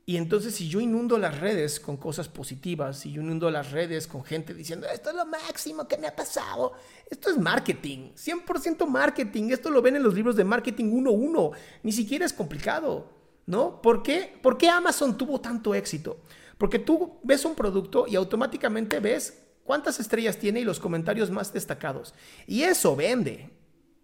Y 0.07 0.17
entonces 0.17 0.55
si 0.55 0.69
yo 0.69 0.81
inundo 0.81 1.19
las 1.19 1.39
redes 1.39 1.79
con 1.79 1.97
cosas 1.97 2.29
positivas, 2.29 2.99
si 2.99 3.13
yo 3.13 3.23
inundo 3.23 3.51
las 3.51 3.71
redes 3.71 4.07
con 4.07 4.25
gente 4.25 4.55
diciendo, 4.55 4.89
esto 4.93 5.11
es 5.11 5.17
lo 5.17 5.25
máximo 5.27 5.87
que 5.87 5.99
me 5.99 6.09
ha 6.09 6.17
pasado, 6.17 6.73
esto 7.09 7.31
es 7.31 7.39
marketing, 7.39 8.11
100% 8.17 8.87
marketing, 8.87 9.51
esto 9.51 9.71
lo 9.71 9.81
ven 9.81 9.97
en 9.97 10.03
los 10.03 10.15
libros 10.15 10.35
de 10.35 10.43
marketing 10.43 10.87
1.1, 10.87 11.53
ni 11.85 11.93
siquiera 11.93 12.25
es 12.25 12.33
complicado, 12.33 13.09
¿no? 13.47 13.81
¿Por 13.81 14.03
qué? 14.03 14.37
¿Por 14.43 14.59
qué 14.59 14.69
Amazon 14.69 15.17
tuvo 15.17 15.41
tanto 15.41 15.77
éxito? 15.77 16.23
Porque 16.61 16.79
tú 16.79 17.19
ves 17.23 17.47
un 17.47 17.55
producto 17.55 18.05
y 18.07 18.17
automáticamente 18.17 19.01
ves 19.01 19.47
cuántas 19.65 19.99
estrellas 19.99 20.37
tiene 20.37 20.61
y 20.61 20.65
los 20.65 20.79
comentarios 20.79 21.31
más 21.31 21.55
destacados. 21.55 22.13
Y 22.47 22.65
eso 22.65 22.95
vende. 22.95 23.49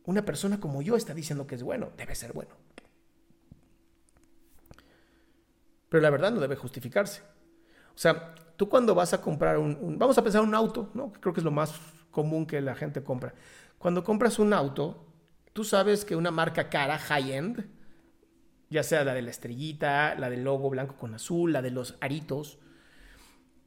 Una 0.06 0.24
persona 0.24 0.58
como 0.58 0.80
yo 0.80 0.96
está 0.96 1.12
diciendo 1.12 1.46
que 1.46 1.56
es 1.56 1.62
bueno, 1.62 1.90
debe 1.98 2.14
ser 2.14 2.32
bueno. 2.32 2.52
Pero 5.90 6.00
la 6.00 6.08
verdad 6.08 6.32
no 6.32 6.40
debe 6.40 6.56
justificarse. 6.56 7.20
O 7.94 7.98
sea, 7.98 8.34
tú 8.56 8.70
cuando 8.70 8.94
vas 8.94 9.12
a 9.12 9.20
comprar 9.20 9.58
un, 9.58 9.98
vamos 9.98 10.16
a 10.16 10.22
pensar 10.22 10.40
un 10.40 10.54
auto, 10.54 10.88
¿no? 10.94 11.12
Creo 11.12 11.34
que 11.34 11.40
es 11.40 11.44
lo 11.44 11.50
más 11.50 11.74
común 12.10 12.46
que 12.46 12.62
la 12.62 12.74
gente 12.74 13.04
compra. 13.04 13.34
Cuando 13.76 14.02
compras 14.02 14.38
un 14.38 14.54
auto, 14.54 15.04
tú 15.52 15.62
sabes 15.62 16.06
que 16.06 16.16
una 16.16 16.30
marca 16.30 16.70
cara, 16.70 16.98
high-end, 16.98 17.68
ya 18.70 18.82
sea 18.82 19.04
la 19.04 19.14
de 19.14 19.22
la 19.22 19.30
estrellita, 19.30 20.14
la 20.16 20.30
del 20.30 20.44
logo 20.44 20.70
blanco 20.70 20.96
con 20.96 21.14
azul, 21.14 21.52
la 21.52 21.62
de 21.62 21.70
los 21.70 21.96
aritos, 22.00 22.58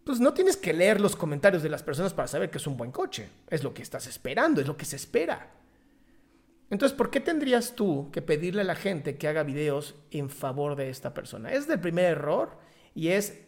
pues 0.04 0.20
no 0.20 0.34
tienes 0.34 0.58
que 0.58 0.74
leer 0.74 1.00
los 1.00 1.16
comentarios 1.16 1.62
de 1.62 1.70
las 1.70 1.84
personas 1.84 2.14
para 2.14 2.28
saber 2.28 2.50
que 2.50 2.58
es 2.58 2.68
un 2.68 2.78
buen 2.78 2.92
coche. 2.92 3.30
Es 3.50 3.64
lo 3.64 3.74
que 3.74 3.82
estás 3.82 4.08
esperando, 4.08 4.60
es 4.60 4.68
lo 4.68 4.76
que 4.76 4.86
se 4.86 4.96
espera. 4.96 5.52
Entonces, 6.70 6.98
¿por 6.98 7.10
qué 7.10 7.20
tendrías 7.20 7.76
tú 7.76 8.10
que 8.12 8.22
pedirle 8.22 8.62
a 8.62 8.66
la 8.66 8.76
gente 8.76 9.18
que 9.18 9.28
haga 9.28 9.44
videos 9.44 9.96
en 10.12 10.30
favor 10.30 10.76
de 10.76 10.90
esta 10.90 11.14
persona? 11.14 11.52
Es 11.52 11.70
el 11.70 11.80
primer 11.80 12.06
error 12.06 12.58
y 12.94 13.10
es 13.10 13.40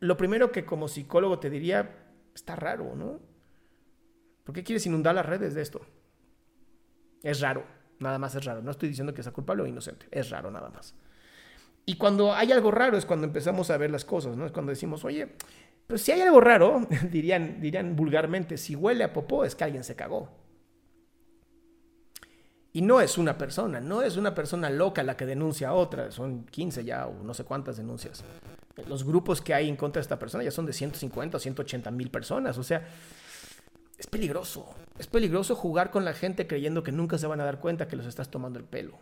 lo 0.00 0.16
primero 0.16 0.52
que 0.52 0.64
como 0.64 0.88
psicólogo 0.88 1.38
te 1.38 1.50
diría, 1.50 2.06
está 2.34 2.56
raro, 2.56 2.94
¿no? 2.96 3.20
¿Por 4.44 4.54
qué 4.54 4.64
quieres 4.64 4.86
inundar 4.86 5.14
las 5.14 5.26
redes 5.26 5.54
de 5.54 5.62
esto? 5.62 5.80
Es 7.22 7.40
raro, 7.40 7.64
nada 7.98 8.18
más 8.18 8.34
es 8.34 8.44
raro. 8.44 8.62
No 8.62 8.70
estoy 8.70 8.88
diciendo 8.88 9.14
que 9.14 9.22
sea 9.22 9.32
culpable 9.32 9.62
o 9.62 9.66
inocente, 9.66 10.06
es 10.10 10.30
raro 10.30 10.50
nada 10.50 10.70
más. 10.70 10.94
Y 11.84 11.96
cuando 11.96 12.34
hay 12.34 12.50
algo 12.50 12.72
raro 12.72 12.98
es 12.98 13.06
cuando 13.06 13.26
empezamos 13.26 13.70
a 13.70 13.76
ver 13.76 13.90
las 13.90 14.04
cosas, 14.04 14.36
¿no? 14.36 14.44
Es 14.44 14.52
cuando 14.52 14.70
decimos, 14.70 15.04
oye, 15.04 15.28
pues 15.86 16.02
si 16.02 16.12
hay 16.12 16.20
algo 16.20 16.40
raro, 16.40 16.86
dirían, 17.10 17.60
dirían 17.60 17.94
vulgarmente, 17.94 18.56
si 18.56 18.74
huele 18.74 19.04
a 19.04 19.12
popó 19.12 19.44
es 19.44 19.54
que 19.54 19.64
alguien 19.64 19.84
se 19.84 19.94
cagó. 19.94 20.28
Y 22.72 22.82
no 22.82 23.00
es 23.00 23.16
una 23.16 23.38
persona, 23.38 23.80
no 23.80 24.02
es 24.02 24.18
una 24.18 24.34
persona 24.34 24.68
loca 24.68 25.02
la 25.02 25.16
que 25.16 25.24
denuncia 25.24 25.68
a 25.68 25.72
otra, 25.72 26.10
son 26.10 26.44
15 26.44 26.84
ya 26.84 27.06
o 27.06 27.22
no 27.22 27.32
sé 27.32 27.44
cuántas 27.44 27.78
denuncias. 27.78 28.22
Los 28.86 29.04
grupos 29.04 29.40
que 29.40 29.54
hay 29.54 29.70
en 29.70 29.76
contra 29.76 30.00
de 30.00 30.02
esta 30.02 30.18
persona 30.18 30.44
ya 30.44 30.50
son 30.50 30.66
de 30.66 30.74
150 30.74 31.38
o 31.38 31.40
180 31.40 31.90
mil 31.92 32.10
personas, 32.10 32.58
o 32.58 32.62
sea, 32.62 32.86
es 33.98 34.06
peligroso. 34.06 34.74
Es 34.98 35.06
peligroso 35.06 35.54
jugar 35.54 35.90
con 35.90 36.04
la 36.04 36.14
gente 36.14 36.46
creyendo 36.46 36.82
que 36.82 36.92
nunca 36.92 37.18
se 37.18 37.26
van 37.26 37.40
a 37.40 37.44
dar 37.44 37.60
cuenta 37.60 37.88
que 37.88 37.96
los 37.96 38.06
estás 38.06 38.30
tomando 38.30 38.58
el 38.58 38.64
pelo. 38.64 38.98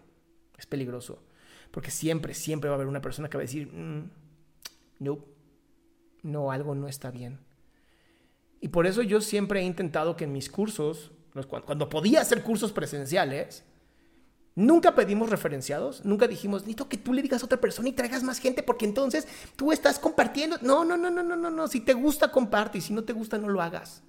Es 0.58 0.66
peligroso. 0.66 1.22
Porque 1.70 1.90
siempre, 1.90 2.34
siempre 2.34 2.70
va 2.70 2.74
a 2.74 2.76
haber 2.76 2.86
una 2.86 3.00
persona 3.00 3.28
que 3.28 3.36
va 3.36 3.42
a 3.42 3.46
decir, 3.46 3.66
mm, 3.66 4.10
no, 5.00 5.24
no, 6.22 6.50
algo 6.50 6.74
no 6.74 6.88
está 6.88 7.10
bien. 7.10 7.40
Y 8.60 8.68
por 8.68 8.86
eso 8.86 9.02
yo 9.02 9.20
siempre 9.20 9.60
he 9.60 9.64
intentado 9.64 10.16
que 10.16 10.24
en 10.24 10.32
mis 10.32 10.48
cursos 10.48 11.12
cuando 11.48 11.88
podía 11.88 12.20
hacer 12.20 12.42
cursos 12.42 12.72
presenciales, 12.72 13.64
nunca 14.54 14.94
pedimos 14.94 15.30
referenciados, 15.30 16.04
nunca 16.04 16.28
dijimos, 16.28 16.62
necesito 16.62 16.88
que 16.88 16.96
tú 16.96 17.12
le 17.12 17.22
digas 17.22 17.42
a 17.42 17.46
otra 17.46 17.60
persona 17.60 17.88
y 17.88 17.92
traigas 17.92 18.22
más 18.22 18.38
gente 18.38 18.62
porque 18.62 18.84
entonces 18.84 19.26
tú 19.56 19.72
estás 19.72 19.98
compartiendo. 19.98 20.58
No, 20.62 20.84
no, 20.84 20.96
no, 20.96 21.10
no, 21.10 21.24
no, 21.24 21.36
no, 21.36 21.50
no. 21.50 21.66
Si 21.66 21.80
te 21.80 21.92
gusta, 21.92 22.30
comparte 22.30 22.78
y 22.78 22.80
si 22.80 22.92
no 22.92 23.02
te 23.02 23.12
gusta, 23.12 23.36
no 23.36 23.48
lo 23.48 23.60
hagas. 23.60 24.04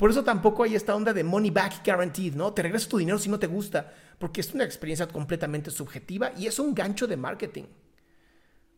Por 0.00 0.10
eso 0.10 0.24
tampoco 0.24 0.62
hay 0.62 0.74
esta 0.74 0.96
onda 0.96 1.12
de 1.12 1.22
money 1.22 1.50
back 1.50 1.84
guaranteed, 1.84 2.32
¿no? 2.32 2.54
Te 2.54 2.62
regresas 2.62 2.88
tu 2.88 2.96
dinero 2.96 3.18
si 3.18 3.28
no 3.28 3.38
te 3.38 3.46
gusta, 3.46 3.92
porque 4.18 4.40
es 4.40 4.54
una 4.54 4.64
experiencia 4.64 5.06
completamente 5.06 5.70
subjetiva 5.70 6.32
y 6.38 6.46
es 6.46 6.58
un 6.58 6.74
gancho 6.74 7.06
de 7.06 7.18
marketing. 7.18 7.64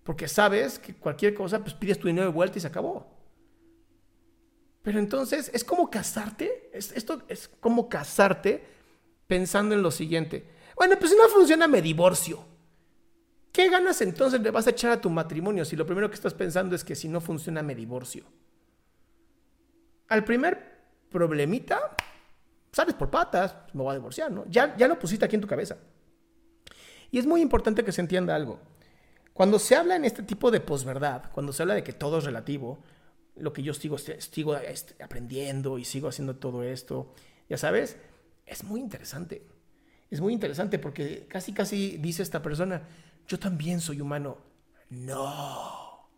Porque 0.02 0.26
sabes 0.26 0.80
que 0.80 0.96
cualquier 0.96 1.32
cosa, 1.32 1.60
pues 1.60 1.74
pides 1.74 2.00
tu 2.00 2.08
dinero 2.08 2.26
de 2.26 2.32
vuelta 2.32 2.58
y 2.58 2.60
se 2.60 2.66
acabó. 2.66 3.06
Pero 4.82 4.98
entonces 4.98 5.48
es 5.54 5.62
como 5.62 5.88
casarte, 5.88 6.68
esto 6.72 7.22
es 7.28 7.46
como 7.46 7.88
casarte 7.88 8.64
pensando 9.28 9.76
en 9.76 9.82
lo 9.82 9.92
siguiente. 9.92 10.44
Bueno, 10.74 10.96
pues 10.98 11.12
si 11.12 11.16
no 11.16 11.28
funciona, 11.28 11.68
me 11.68 11.80
divorcio. 11.80 12.44
¿Qué 13.52 13.70
ganas 13.70 14.00
entonces 14.00 14.40
le 14.40 14.50
vas 14.50 14.66
a 14.66 14.70
echar 14.70 14.90
a 14.90 15.00
tu 15.00 15.08
matrimonio 15.08 15.64
si 15.64 15.76
lo 15.76 15.86
primero 15.86 16.08
que 16.08 16.16
estás 16.16 16.34
pensando 16.34 16.74
es 16.74 16.82
que 16.82 16.96
si 16.96 17.06
no 17.06 17.20
funciona, 17.20 17.62
me 17.62 17.76
divorcio? 17.76 18.24
Al 20.08 20.24
primer 20.24 20.71
problemita, 21.12 21.94
sales 22.72 22.94
por 22.94 23.10
patas, 23.10 23.54
me 23.74 23.82
voy 23.82 23.92
a 23.92 23.98
divorciar, 23.98 24.32
¿no? 24.32 24.44
Ya, 24.48 24.76
ya 24.76 24.88
lo 24.88 24.98
pusiste 24.98 25.24
aquí 25.24 25.36
en 25.36 25.42
tu 25.42 25.48
cabeza. 25.48 25.76
Y 27.10 27.18
es 27.18 27.26
muy 27.26 27.42
importante 27.42 27.84
que 27.84 27.92
se 27.92 28.00
entienda 28.00 28.34
algo. 28.34 28.58
Cuando 29.34 29.58
se 29.58 29.76
habla 29.76 29.96
en 29.96 30.04
este 30.04 30.22
tipo 30.22 30.50
de 30.50 30.60
posverdad, 30.60 31.30
cuando 31.32 31.52
se 31.52 31.62
habla 31.62 31.74
de 31.74 31.84
que 31.84 31.92
todo 31.92 32.18
es 32.18 32.24
relativo, 32.24 32.82
lo 33.36 33.52
que 33.52 33.62
yo 33.62 33.74
sigo, 33.74 33.98
sigo 33.98 34.56
este, 34.56 35.02
aprendiendo 35.02 35.78
y 35.78 35.84
sigo 35.84 36.08
haciendo 36.08 36.36
todo 36.36 36.62
esto, 36.62 37.14
ya 37.48 37.56
sabes, 37.56 37.98
es 38.46 38.64
muy 38.64 38.80
interesante. 38.80 39.46
Es 40.10 40.20
muy 40.20 40.32
interesante 40.32 40.78
porque 40.78 41.26
casi, 41.28 41.52
casi 41.52 41.96
dice 41.98 42.22
esta 42.22 42.42
persona, 42.42 42.82
yo 43.26 43.38
también 43.38 43.80
soy 43.80 44.00
humano. 44.00 44.38
No, 44.90 46.08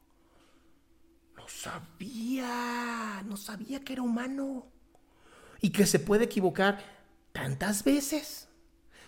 no 1.36 1.48
sabía, 1.48 3.22
no 3.24 3.36
sabía 3.36 3.80
que 3.80 3.92
era 3.92 4.02
humano 4.02 4.73
y 5.64 5.70
que 5.70 5.86
se 5.86 5.98
puede 5.98 6.24
equivocar 6.24 6.78
tantas 7.32 7.84
veces 7.84 8.50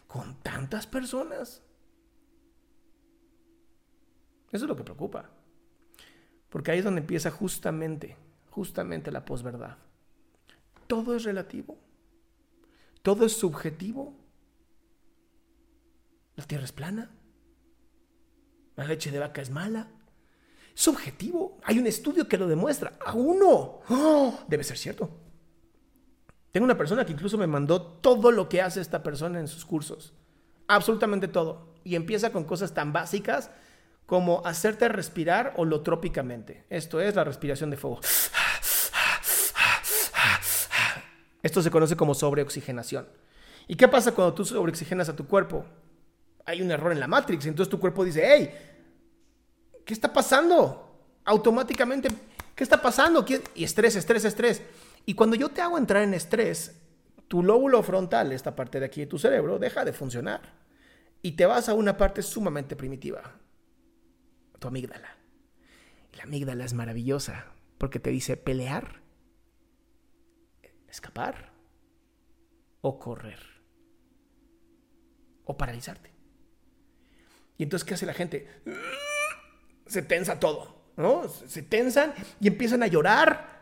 con 0.06 0.36
tantas 0.42 0.86
personas. 0.86 1.62
Eso 4.50 4.64
es 4.64 4.68
lo 4.68 4.74
que 4.74 4.82
preocupa. 4.82 5.28
Porque 6.48 6.70
ahí 6.70 6.78
es 6.78 6.84
donde 6.84 7.02
empieza 7.02 7.30
justamente, 7.30 8.16
justamente 8.48 9.12
la 9.12 9.22
posverdad. 9.22 9.76
Todo 10.86 11.14
es 11.14 11.24
relativo. 11.24 11.76
Todo 13.02 13.26
es 13.26 13.34
subjetivo. 13.34 14.14
La 16.36 16.44
tierra 16.46 16.64
es 16.64 16.72
plana. 16.72 17.10
La 18.76 18.86
leche 18.86 19.10
de 19.10 19.18
vaca 19.18 19.42
es 19.42 19.50
mala. 19.50 19.88
Subjetivo. 20.72 21.58
Hay 21.64 21.78
un 21.78 21.86
estudio 21.86 22.26
que 22.26 22.38
lo 22.38 22.48
demuestra. 22.48 22.98
A 23.04 23.12
uno. 23.12 23.80
¡Oh! 23.90 24.40
debe 24.48 24.64
ser 24.64 24.78
cierto. 24.78 25.25
Tengo 26.56 26.64
una 26.64 26.78
persona 26.78 27.04
que 27.04 27.12
incluso 27.12 27.36
me 27.36 27.46
mandó 27.46 27.82
todo 27.82 28.32
lo 28.32 28.48
que 28.48 28.62
hace 28.62 28.80
esta 28.80 29.02
persona 29.02 29.38
en 29.38 29.46
sus 29.46 29.66
cursos. 29.66 30.14
Absolutamente 30.68 31.28
todo. 31.28 31.74
Y 31.84 31.96
empieza 31.96 32.32
con 32.32 32.44
cosas 32.44 32.72
tan 32.72 32.94
básicas 32.94 33.50
como 34.06 34.40
hacerte 34.46 34.88
respirar 34.88 35.52
holotrópicamente. 35.58 36.64
Esto 36.70 36.98
es 36.98 37.14
la 37.14 37.24
respiración 37.24 37.68
de 37.68 37.76
fuego. 37.76 38.00
Esto 41.42 41.60
se 41.60 41.70
conoce 41.70 41.94
como 41.94 42.14
sobreoxigenación. 42.14 43.06
¿Y 43.68 43.76
qué 43.76 43.86
pasa 43.86 44.12
cuando 44.12 44.32
tú 44.32 44.46
sobreoxigenas 44.46 45.10
a 45.10 45.14
tu 45.14 45.26
cuerpo? 45.26 45.66
Hay 46.46 46.62
un 46.62 46.70
error 46.70 46.90
en 46.90 47.00
la 47.00 47.06
Matrix, 47.06 47.44
entonces 47.44 47.70
tu 47.70 47.78
cuerpo 47.78 48.02
dice, 48.02 48.22
hey, 48.24 48.50
¿qué 49.84 49.92
está 49.92 50.10
pasando? 50.10 51.04
Automáticamente, 51.22 52.08
¿qué 52.54 52.64
está 52.64 52.80
pasando? 52.80 53.26
Y 53.54 53.62
estrés, 53.62 53.94
estrés, 53.94 54.24
estrés. 54.24 54.62
Y 55.06 55.14
cuando 55.14 55.36
yo 55.36 55.48
te 55.48 55.62
hago 55.62 55.78
entrar 55.78 56.02
en 56.02 56.14
estrés, 56.14 56.82
tu 57.28 57.42
lóbulo 57.42 57.82
frontal, 57.82 58.32
esta 58.32 58.54
parte 58.54 58.80
de 58.80 58.86
aquí 58.86 59.00
de 59.00 59.06
tu 59.06 59.18
cerebro, 59.18 59.58
deja 59.58 59.84
de 59.84 59.92
funcionar. 59.92 60.42
Y 61.22 61.32
te 61.32 61.46
vas 61.46 61.68
a 61.68 61.74
una 61.74 61.96
parte 61.96 62.22
sumamente 62.22 62.76
primitiva, 62.76 63.38
tu 64.58 64.68
amígdala. 64.68 65.16
La 66.16 66.24
amígdala 66.24 66.64
es 66.64 66.74
maravillosa 66.74 67.46
porque 67.78 68.00
te 68.00 68.10
dice 68.10 68.36
pelear, 68.36 69.00
escapar 70.88 71.52
o 72.80 72.98
correr 72.98 73.40
o 75.44 75.56
paralizarte. 75.56 76.10
Y 77.58 77.62
entonces, 77.62 77.86
¿qué 77.86 77.94
hace 77.94 78.06
la 78.06 78.14
gente? 78.14 78.48
Se 79.86 80.02
tensa 80.02 80.40
todo, 80.40 80.90
¿no? 80.96 81.28
Se 81.28 81.62
tensan 81.62 82.12
y 82.40 82.48
empiezan 82.48 82.82
a 82.82 82.86
llorar. 82.86 83.55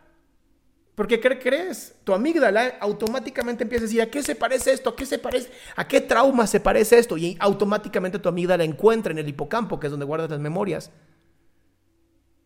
Porque 0.94 1.18
¿qué 1.18 1.38
crees? 1.38 1.96
Tu 2.04 2.14
amígdala 2.14 2.76
automáticamente 2.80 3.64
empieza 3.64 3.82
a 3.82 3.86
decir, 3.86 4.02
¿a 4.02 4.10
qué 4.10 4.22
se 4.22 4.36
parece 4.36 4.72
esto? 4.72 4.90
¿A 4.90 4.96
qué 4.96 5.04
se 5.04 5.18
parece? 5.18 5.50
¿A 5.74 5.88
qué 5.88 6.00
trauma 6.00 6.46
se 6.46 6.60
parece 6.60 6.98
esto? 6.98 7.16
Y 7.16 7.36
automáticamente 7.40 8.20
tu 8.20 8.28
amígdala 8.28 8.62
encuentra 8.62 9.10
en 9.10 9.18
el 9.18 9.28
hipocampo, 9.28 9.80
que 9.80 9.88
es 9.88 9.90
donde 9.90 10.06
guardas 10.06 10.30
las 10.30 10.38
memorias, 10.38 10.92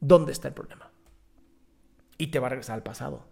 dónde 0.00 0.32
está 0.32 0.48
el 0.48 0.54
problema. 0.54 0.90
Y 2.16 2.28
te 2.28 2.38
va 2.38 2.46
a 2.46 2.50
regresar 2.50 2.76
al 2.76 2.82
pasado. 2.82 3.26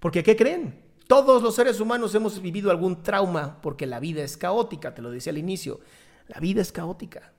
Porque 0.00 0.24
¿qué 0.24 0.34
creen? 0.34 0.84
Todos 1.06 1.42
los 1.42 1.54
seres 1.54 1.78
humanos 1.78 2.12
hemos 2.16 2.42
vivido 2.42 2.72
algún 2.72 3.04
trauma 3.04 3.60
porque 3.62 3.86
la 3.86 4.00
vida 4.00 4.24
es 4.24 4.36
caótica, 4.36 4.94
te 4.94 5.02
lo 5.02 5.12
decía 5.12 5.30
al 5.30 5.38
inicio. 5.38 5.80
La 6.26 6.40
vida 6.40 6.60
es 6.60 6.72
caótica. 6.72 7.32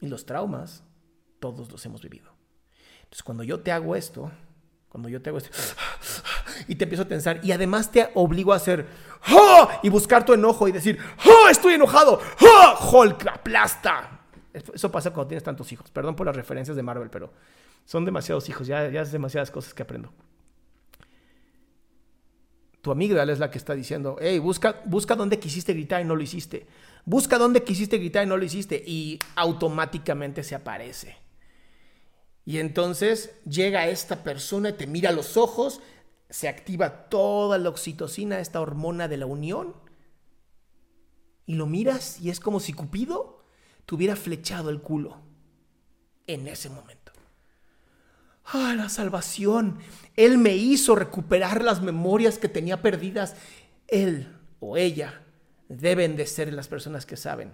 Y 0.00 0.08
los 0.08 0.26
traumas, 0.26 0.82
todos 1.38 1.70
los 1.70 1.86
hemos 1.86 2.02
vivido. 2.02 2.32
Entonces, 3.04 3.22
cuando 3.22 3.44
yo 3.44 3.60
te 3.60 3.70
hago 3.70 3.94
esto, 3.94 4.32
cuando 4.96 5.10
yo 5.10 5.20
te 5.20 5.28
hago 5.28 5.36
esto, 5.36 5.50
y 6.68 6.74
te 6.76 6.84
empiezo 6.84 7.02
a 7.02 7.06
tensar, 7.06 7.40
y 7.42 7.52
además 7.52 7.92
te 7.92 8.08
obligo 8.14 8.54
a 8.54 8.56
hacer, 8.56 8.86
¡Ah! 9.26 9.78
y 9.82 9.90
buscar 9.90 10.24
tu 10.24 10.32
enojo 10.32 10.66
y 10.68 10.72
decir, 10.72 10.98
¡Ah! 11.18 11.50
estoy 11.50 11.74
enojado, 11.74 12.18
¡Ah! 12.40 12.78
Hulk 12.90 13.26
aplasta. 13.26 14.20
Eso 14.54 14.90
pasa 14.90 15.12
cuando 15.12 15.28
tienes 15.28 15.44
tantos 15.44 15.70
hijos. 15.70 15.90
Perdón 15.90 16.16
por 16.16 16.24
las 16.24 16.34
referencias 16.34 16.74
de 16.78 16.82
Marvel, 16.82 17.10
pero 17.10 17.30
son 17.84 18.06
demasiados 18.06 18.48
hijos, 18.48 18.66
ya, 18.66 18.88
ya 18.88 19.02
es 19.02 19.12
demasiadas 19.12 19.50
cosas 19.50 19.74
que 19.74 19.82
aprendo. 19.82 20.14
Tu 22.80 22.90
amígdala 22.90 23.34
es 23.34 23.38
la 23.38 23.50
que 23.50 23.58
está 23.58 23.74
diciendo, 23.74 24.16
hey, 24.18 24.38
busca, 24.38 24.80
busca 24.86 25.14
dónde 25.14 25.38
quisiste 25.38 25.74
gritar 25.74 26.00
y 26.00 26.04
no 26.06 26.16
lo 26.16 26.22
hiciste. 26.22 26.66
Busca 27.04 27.36
dónde 27.36 27.64
quisiste 27.64 27.98
gritar 27.98 28.24
y 28.24 28.28
no 28.28 28.38
lo 28.38 28.44
hiciste. 28.46 28.82
Y 28.86 29.18
automáticamente 29.34 30.42
se 30.42 30.54
aparece. 30.54 31.25
Y 32.46 32.60
entonces 32.60 33.34
llega 33.44 33.88
esta 33.88 34.22
persona 34.22 34.68
y 34.70 34.74
te 34.74 34.86
mira 34.86 35.10
los 35.10 35.36
ojos, 35.36 35.80
se 36.30 36.48
activa 36.48 37.08
toda 37.08 37.58
la 37.58 37.68
oxitocina, 37.68 38.38
esta 38.38 38.60
hormona 38.60 39.08
de 39.08 39.16
la 39.16 39.26
unión. 39.26 39.74
Y 41.44 41.56
lo 41.56 41.66
miras 41.66 42.20
y 42.20 42.30
es 42.30 42.38
como 42.38 42.60
si 42.60 42.72
Cupido 42.72 43.44
te 43.84 43.96
hubiera 43.96 44.14
flechado 44.14 44.70
el 44.70 44.80
culo 44.80 45.20
en 46.28 46.46
ese 46.46 46.70
momento. 46.70 47.10
¡Ah, 48.44 48.74
la 48.76 48.88
salvación! 48.88 49.80
Él 50.14 50.38
me 50.38 50.54
hizo 50.54 50.94
recuperar 50.94 51.64
las 51.64 51.82
memorias 51.82 52.38
que 52.38 52.48
tenía 52.48 52.80
perdidas. 52.80 53.34
Él 53.88 54.38
o 54.60 54.76
ella 54.76 55.20
deben 55.68 56.14
de 56.14 56.26
ser 56.26 56.52
las 56.52 56.68
personas 56.68 57.06
que 57.06 57.16
saben. 57.16 57.52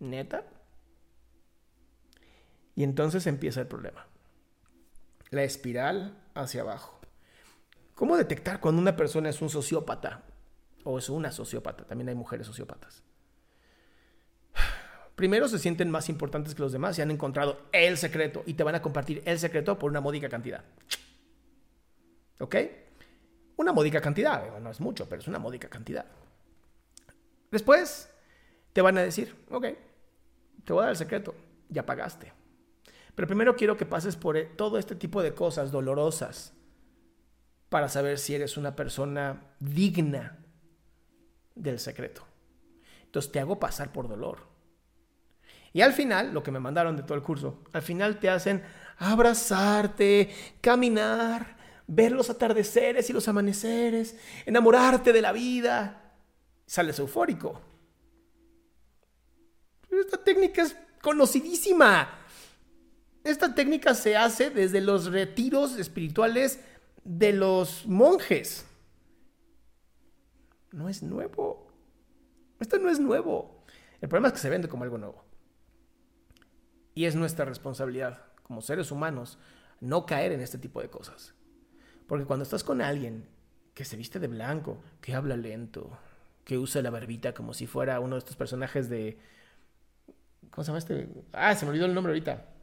¿Neta? 0.00 0.53
Y 2.74 2.82
entonces 2.82 3.26
empieza 3.26 3.60
el 3.60 3.66
problema. 3.66 4.06
La 5.30 5.42
espiral 5.42 6.16
hacia 6.34 6.62
abajo. 6.62 7.00
¿Cómo 7.94 8.16
detectar 8.16 8.60
cuando 8.60 8.82
una 8.82 8.96
persona 8.96 9.28
es 9.28 9.40
un 9.40 9.50
sociópata 9.50 10.22
o 10.82 10.98
es 10.98 11.08
una 11.08 11.30
sociópata? 11.30 11.84
También 11.84 12.08
hay 12.08 12.14
mujeres 12.14 12.46
sociópatas 12.46 13.04
primero 15.14 15.48
se 15.48 15.58
sienten 15.58 15.90
más 15.90 16.08
importantes 16.08 16.54
que 16.54 16.62
los 16.62 16.72
demás 16.72 16.98
y 16.98 17.02
han 17.02 17.10
encontrado 17.10 17.62
el 17.72 17.96
secreto 17.96 18.42
y 18.46 18.54
te 18.54 18.64
van 18.64 18.74
a 18.74 18.82
compartir 18.82 19.22
el 19.24 19.38
secreto 19.38 19.78
por 19.78 19.90
una 19.90 20.00
módica 20.00 20.28
cantidad. 20.28 20.64
¿Ok? 22.40 22.56
Una 23.56 23.72
módica 23.72 24.00
cantidad, 24.00 24.58
no 24.58 24.70
es 24.70 24.80
mucho, 24.80 25.08
pero 25.08 25.22
es 25.22 25.28
una 25.28 25.38
módica 25.38 25.68
cantidad. 25.68 26.06
Después 27.50 28.10
te 28.72 28.82
van 28.82 28.98
a 28.98 29.02
decir, 29.02 29.34
ok, 29.50 29.66
te 30.64 30.72
voy 30.72 30.80
a 30.80 30.82
dar 30.82 30.90
el 30.90 30.96
secreto, 30.96 31.34
ya 31.68 31.86
pagaste. 31.86 32.32
Pero 33.14 33.28
primero 33.28 33.56
quiero 33.56 33.76
que 33.76 33.86
pases 33.86 34.16
por 34.16 34.36
e, 34.36 34.44
todo 34.44 34.78
este 34.78 34.96
tipo 34.96 35.22
de 35.22 35.34
cosas 35.34 35.70
dolorosas 35.70 36.52
para 37.68 37.88
saber 37.88 38.18
si 38.18 38.34
eres 38.34 38.56
una 38.56 38.74
persona 38.76 39.54
digna 39.60 40.38
del 41.54 41.78
secreto. 41.78 42.24
Entonces 43.04 43.30
te 43.30 43.40
hago 43.40 43.58
pasar 43.58 43.92
por 43.92 44.08
dolor. 44.08 44.38
Y 45.72 45.82
al 45.82 45.92
final, 45.92 46.32
lo 46.32 46.42
que 46.42 46.52
me 46.52 46.60
mandaron 46.60 46.96
de 46.96 47.02
todo 47.02 47.14
el 47.14 47.22
curso, 47.22 47.64
al 47.72 47.82
final 47.82 48.20
te 48.20 48.30
hacen 48.30 48.62
abrazarte, 48.98 50.32
caminar, 50.60 51.56
ver 51.86 52.12
los 52.12 52.30
atardeceres 52.30 53.10
y 53.10 53.12
los 53.12 53.26
amaneceres, 53.26 54.16
enamorarte 54.46 55.12
de 55.12 55.22
la 55.22 55.32
vida. 55.32 56.12
Sales 56.66 56.98
eufórico. 56.98 57.60
esta 59.90 60.22
técnica 60.22 60.62
es 60.62 60.76
conocidísima. 61.02 62.23
Esta 63.24 63.54
técnica 63.54 63.94
se 63.94 64.16
hace 64.16 64.50
desde 64.50 64.82
los 64.82 65.06
retiros 65.06 65.78
espirituales 65.78 66.60
de 67.04 67.32
los 67.32 67.86
monjes. 67.86 68.66
No 70.72 70.90
es 70.90 71.02
nuevo. 71.02 71.72
Esto 72.60 72.78
no 72.78 72.90
es 72.90 73.00
nuevo. 73.00 73.64
El 74.02 74.10
problema 74.10 74.28
es 74.28 74.34
que 74.34 74.40
se 74.40 74.50
vende 74.50 74.68
como 74.68 74.84
algo 74.84 74.98
nuevo. 74.98 75.24
Y 76.94 77.06
es 77.06 77.16
nuestra 77.16 77.46
responsabilidad 77.46 78.22
como 78.42 78.60
seres 78.60 78.90
humanos 78.90 79.38
no 79.80 80.04
caer 80.04 80.32
en 80.32 80.40
este 80.40 80.58
tipo 80.58 80.82
de 80.82 80.90
cosas. 80.90 81.32
Porque 82.06 82.26
cuando 82.26 82.42
estás 82.42 82.62
con 82.62 82.82
alguien 82.82 83.26
que 83.72 83.86
se 83.86 83.96
viste 83.96 84.20
de 84.20 84.28
blanco, 84.28 84.82
que 85.00 85.14
habla 85.14 85.36
lento, 85.36 85.98
que 86.44 86.58
usa 86.58 86.82
la 86.82 86.90
barbita 86.90 87.32
como 87.32 87.54
si 87.54 87.66
fuera 87.66 88.00
uno 88.00 88.16
de 88.16 88.18
estos 88.18 88.36
personajes 88.36 88.90
de... 88.90 89.18
¿Cómo 90.50 90.62
se 90.62 90.68
llama 90.68 90.78
este? 90.78 91.08
Ah, 91.32 91.54
se 91.54 91.64
me 91.64 91.70
olvidó 91.70 91.86
el 91.86 91.94
nombre 91.94 92.12
ahorita. 92.12 92.53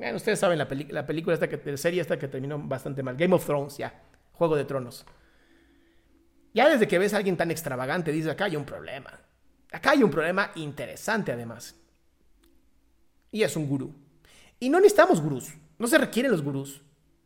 Bueno, 0.00 0.16
ustedes 0.16 0.38
saben 0.38 0.56
la, 0.56 0.66
la 0.88 1.04
película 1.04 1.34
esta 1.34 1.46
que, 1.46 1.60
la 1.62 1.76
serie 1.76 2.00
esta 2.00 2.18
que 2.18 2.26
terminó 2.26 2.58
bastante 2.58 3.02
mal. 3.02 3.18
Game 3.18 3.34
of 3.34 3.44
Thrones, 3.44 3.76
ya. 3.76 4.02
Juego 4.32 4.56
de 4.56 4.64
Tronos. 4.64 5.04
Ya 6.54 6.70
desde 6.70 6.88
que 6.88 6.98
ves 6.98 7.12
a 7.12 7.18
alguien 7.18 7.36
tan 7.36 7.50
extravagante, 7.50 8.10
dices, 8.10 8.32
acá 8.32 8.46
hay 8.46 8.56
un 8.56 8.64
problema. 8.64 9.20
Acá 9.70 9.90
hay 9.90 10.02
un 10.02 10.10
problema 10.10 10.52
interesante 10.54 11.32
además 11.32 11.76
y 13.30 13.42
es 13.42 13.54
un 13.56 13.68
gurú. 13.68 13.94
Y 14.58 14.70
no 14.70 14.78
necesitamos 14.78 15.20
gurús, 15.20 15.52
no 15.78 15.86
se 15.86 15.98
requieren 15.98 16.32
los 16.32 16.42
gurús. 16.42 16.80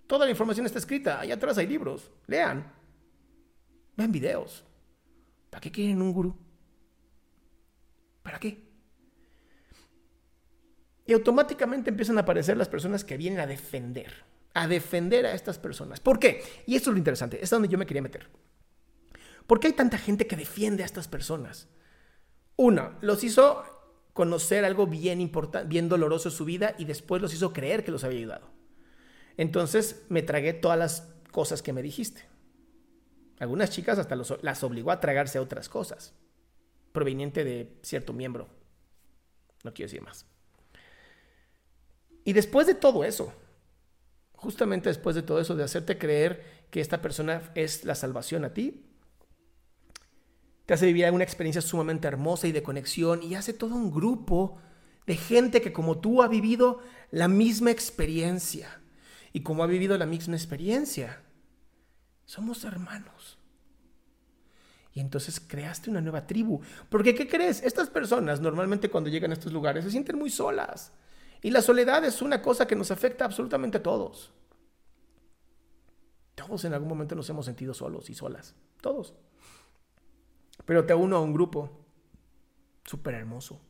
Toda 0.09 0.25
la 0.25 0.33
información 0.33 0.67
está 0.67 0.81
escrita, 0.81 1.21
allá 1.21 1.37
atrás 1.37 1.57
hay 1.59 1.69
libros, 1.69 2.11
lean, 2.27 2.73
vean 3.97 4.11
videos. 4.11 4.65
¿Para 5.49 5.61
qué 5.61 5.71
quieren 5.71 6.03
un 6.03 6.13
gurú? 6.13 6.37
¿Para 8.25 8.41
qué? 8.41 8.64
Y 11.07 11.13
automáticamente 11.13 11.91
empiezan 11.91 12.19
a 12.19 12.23
aparecer 12.23 12.57
las 12.57 12.69
personas 12.69 13.05
que 13.05 13.17
vienen 13.17 13.41
a 13.41 13.47
defender, 13.47 14.25
a 14.55 14.67
defender 14.69 15.27
a 15.27 15.35
estas 15.35 15.59
personas. 15.59 16.01
¿Por 16.01 16.19
qué? 16.19 16.43
Y 16.67 16.77
esto 16.77 16.91
es 16.91 16.95
lo 16.95 16.99
interesante, 16.99 17.43
es 17.43 17.51
donde 17.51 17.69
yo 17.69 17.79
me 17.79 17.87
quería 17.87 18.03
meter. 18.03 18.29
¿Por 19.47 19.61
qué 19.61 19.67
hay 19.67 19.73
tanta 19.75 19.99
gente 19.99 20.27
que 20.27 20.37
defiende 20.37 20.83
a 20.83 20.87
estas 20.87 21.09
personas? 21.09 21.69
Una, 22.57 22.97
los 23.03 23.25
hizo 23.25 23.63
conocer 24.15 24.65
algo 24.65 24.87
bien 24.87 25.21
importante, 25.21 25.69
bien 25.69 25.89
doloroso 25.89 26.29
en 26.29 26.35
su 26.35 26.45
vida 26.45 26.75
y 26.79 26.85
después 26.85 27.21
los 27.21 27.35
hizo 27.35 27.53
creer 27.53 27.85
que 27.85 27.91
los 27.91 28.05
había 28.05 28.19
ayudado. 28.19 28.51
Entonces 29.37 30.07
me 30.09 30.23
tragué 30.23 30.55
todas 30.55 30.79
las 30.79 31.09
cosas 31.31 31.63
que 31.63 31.73
me 31.73 31.83
dijiste. 31.83 32.25
Algunas 33.39 33.71
chicas 33.71 33.99
hasta 33.99 34.17
las 34.17 34.63
obligó 34.63 34.93
a 34.93 35.01
tragarse 35.01 35.39
a 35.39 35.43
otras 35.43 35.69
cosas, 35.69 36.15
proveniente 36.93 37.43
de 37.45 37.77
cierto 37.83 38.13
miembro. 38.13 38.49
No 39.65 39.75
quiero 39.75 39.91
decir 39.91 40.03
más. 40.03 40.27
Y 42.25 42.33
después 42.33 42.67
de 42.67 42.75
todo 42.75 43.05
eso, 43.05 43.33
justamente 44.33 44.89
después 44.89 45.15
de 45.15 45.23
todo 45.23 45.41
eso, 45.41 45.55
de 45.55 45.65
hacerte 45.65 45.99
creer 45.99 46.45
que 46.71 46.81
esta 46.81 47.01
persona 47.01 47.43
es 47.55 47.85
la 47.85 47.95
salvación 47.95 48.45
a 48.45 48.55
ti, 48.55 48.85
te 50.67 50.75
hace 50.75 50.87
vivir 50.87 51.11
una 51.11 51.25
experiencia 51.25 51.61
sumamente 51.61 52.09
hermosa 52.09 52.47
y 52.47 52.53
de 52.53 52.63
conexión 52.63 53.23
y 53.23 53.35
hace 53.35 53.53
todo 53.53 53.75
un 53.75 53.91
grupo 53.91 54.59
de 55.07 55.17
gente 55.17 55.61
que 55.61 55.73
como 55.73 55.99
tú 55.99 56.23
ha 56.23 56.29
vivido 56.29 56.81
la 57.11 57.29
misma 57.29 57.71
experiencia. 57.71 58.81
Y 59.33 59.41
como 59.41 59.63
ha 59.63 59.67
vivido 59.67 59.99
la 59.99 60.07
misma 60.07 60.37
experiencia, 60.37 61.21
somos 62.25 62.65
hermanos. 62.65 63.39
Y 64.93 65.01
entonces 65.01 65.41
creaste 65.41 65.91
una 65.91 66.01
nueva 66.01 66.27
tribu. 66.27 66.61
Porque, 66.89 67.15
¿qué 67.15 67.29
crees? 67.29 67.63
Estas 67.63 67.91
personas 67.91 68.41
normalmente 68.41 68.89
cuando 68.89 69.11
llegan 69.11 69.33
a 69.33 69.35
estos 69.35 69.53
lugares 69.53 69.85
se 69.85 69.91
sienten 69.91 70.17
muy 70.19 70.31
solas. 70.31 70.93
Y 71.45 71.51
la 71.51 71.61
soledad 71.61 72.03
es 72.07 72.23
una 72.23 72.41
cosa 72.41 72.67
que 72.67 72.75
nos 72.75 72.91
afecta 72.91 73.27
absolutamente 73.27 73.77
a 73.77 73.83
todos. 73.83 74.33
Todos 76.35 76.65
en 76.65 76.73
algún 76.73 76.89
momento 76.89 77.15
nos 77.15 77.29
hemos 77.29 77.45
sentido 77.45 77.75
solos 77.75 78.09
y 78.09 78.15
solas. 78.15 78.55
Todos. 78.81 79.13
Pero 80.65 80.87
te 80.87 80.95
uno 80.95 81.17
a 81.17 81.21
un 81.21 81.35
grupo 81.35 81.85
súper 82.83 83.13
hermoso, 83.13 83.61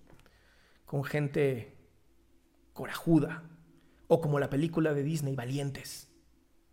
con 0.85 1.03
gente 1.03 1.77
corajuda, 2.75 3.43
o 4.07 4.21
como 4.21 4.39
la 4.39 4.51
película 4.51 4.95
de 4.95 5.03
Disney, 5.03 5.35
Valientes, 5.35 6.13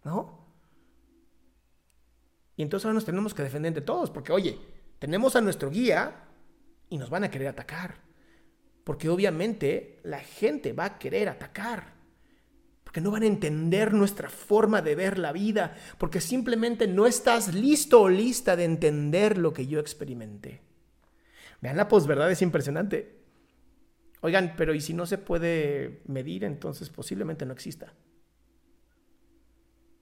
¿no? 0.04 0.46
Y 2.58 2.62
entonces 2.62 2.86
ahora 2.86 2.94
nos 2.94 3.06
tenemos 3.06 3.34
que 3.34 3.42
defender 3.42 3.74
de 3.74 3.82
todos, 3.82 4.12
porque 4.12 4.34
oye, 4.34 4.60
tenemos 5.00 5.36
a 5.36 5.42
nuestro 5.42 5.72
guía 5.72 6.28
y 6.92 7.00
nos 7.00 7.10
van 7.10 7.24
a 7.24 7.32
querer 7.32 7.48
atacar. 7.48 8.11
Porque 8.84 9.10
obviamente 9.10 10.00
la 10.04 10.20
gente 10.20 10.74
va 10.74 10.86
a 10.86 11.00
querer 11.00 11.30
atacar. 11.30 12.00
porque 12.84 13.00
no 13.00 13.12
van 13.12 13.24
a 13.24 13.28
entender 13.28 13.94
nuestra 13.94 14.30
forma 14.30 14.82
de 14.82 14.96
ver 14.96 15.18
la 15.18 15.32
vida, 15.32 15.78
porque 15.98 16.20
simplemente 16.20 16.88
no 16.88 17.08
estás 17.08 17.54
listo 17.54 18.02
o 18.02 18.10
lista 18.10 18.58
de 18.58 18.66
entender 18.66 19.38
lo 19.38 19.54
que 19.54 19.66
yo 19.66 19.80
experimenté. 19.80 20.60
Vean 21.62 21.78
la 21.78 21.88
posverdad, 21.88 22.30
es 22.30 22.42
impresionante. 22.42 23.22
Oigan, 24.20 24.56
pero 24.58 24.74
¿y 24.74 24.82
si 24.82 24.94
no 24.94 25.06
se 25.06 25.18
puede 25.18 26.02
medir, 26.06 26.44
entonces 26.44 26.90
posiblemente 26.90 27.46
no 27.46 27.54
exista? 27.54 27.94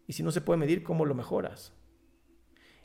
Y 0.08 0.14
si 0.14 0.24
no 0.24 0.32
se 0.32 0.42
puede 0.42 0.58
medir, 0.58 0.82
¿cómo 0.82 1.06
lo 1.06 1.14
mejoras? 1.14 1.74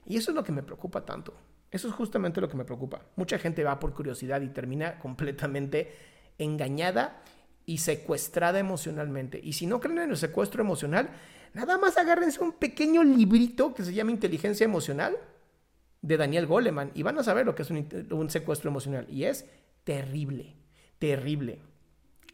Y 0.04 0.18
eso 0.18 0.32
es 0.32 0.34
lo 0.34 0.44
que 0.44 0.52
me 0.52 0.62
preocupa 0.62 1.06
tanto. 1.06 1.34
Eso 1.74 1.88
es 1.88 1.94
justamente 1.94 2.40
lo 2.40 2.48
que 2.48 2.56
me 2.56 2.64
preocupa. 2.64 3.02
Mucha 3.16 3.36
gente 3.36 3.64
va 3.64 3.80
por 3.80 3.92
curiosidad 3.92 4.40
y 4.42 4.48
termina 4.48 4.96
completamente 5.00 5.92
engañada 6.38 7.20
y 7.66 7.78
secuestrada 7.78 8.60
emocionalmente. 8.60 9.40
Y 9.42 9.54
si 9.54 9.66
no 9.66 9.80
creen 9.80 9.98
en 9.98 10.10
el 10.10 10.16
secuestro 10.16 10.62
emocional, 10.62 11.10
nada 11.52 11.76
más 11.76 11.98
agárrense 11.98 12.44
un 12.44 12.52
pequeño 12.52 13.02
librito 13.02 13.74
que 13.74 13.82
se 13.82 13.92
llama 13.92 14.12
Inteligencia 14.12 14.62
Emocional 14.62 15.16
de 16.00 16.16
Daniel 16.16 16.46
Goleman 16.46 16.92
y 16.94 17.02
van 17.02 17.18
a 17.18 17.24
saber 17.24 17.44
lo 17.44 17.56
que 17.56 17.62
es 17.62 17.70
un, 17.70 18.30
secuestro 18.30 18.70
emocional. 18.70 19.08
Y 19.10 19.24
es 19.24 19.44
terrible, 19.82 20.54
terrible. 21.00 21.60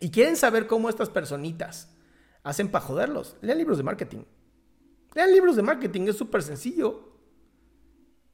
Y 0.00 0.10
quieren 0.10 0.36
saber 0.36 0.66
cómo 0.66 0.90
estas 0.90 1.08
personitas 1.08 1.96
hacen 2.42 2.68
para 2.70 2.84
joderlos. 2.84 3.38
Lean 3.40 3.56
libros 3.56 3.78
de 3.78 3.84
marketing. 3.84 4.24
Lean 5.14 5.32
libros 5.32 5.56
de 5.56 5.62
marketing, 5.62 6.08
es 6.08 6.16
súper 6.18 6.42
sencillo. 6.42 7.09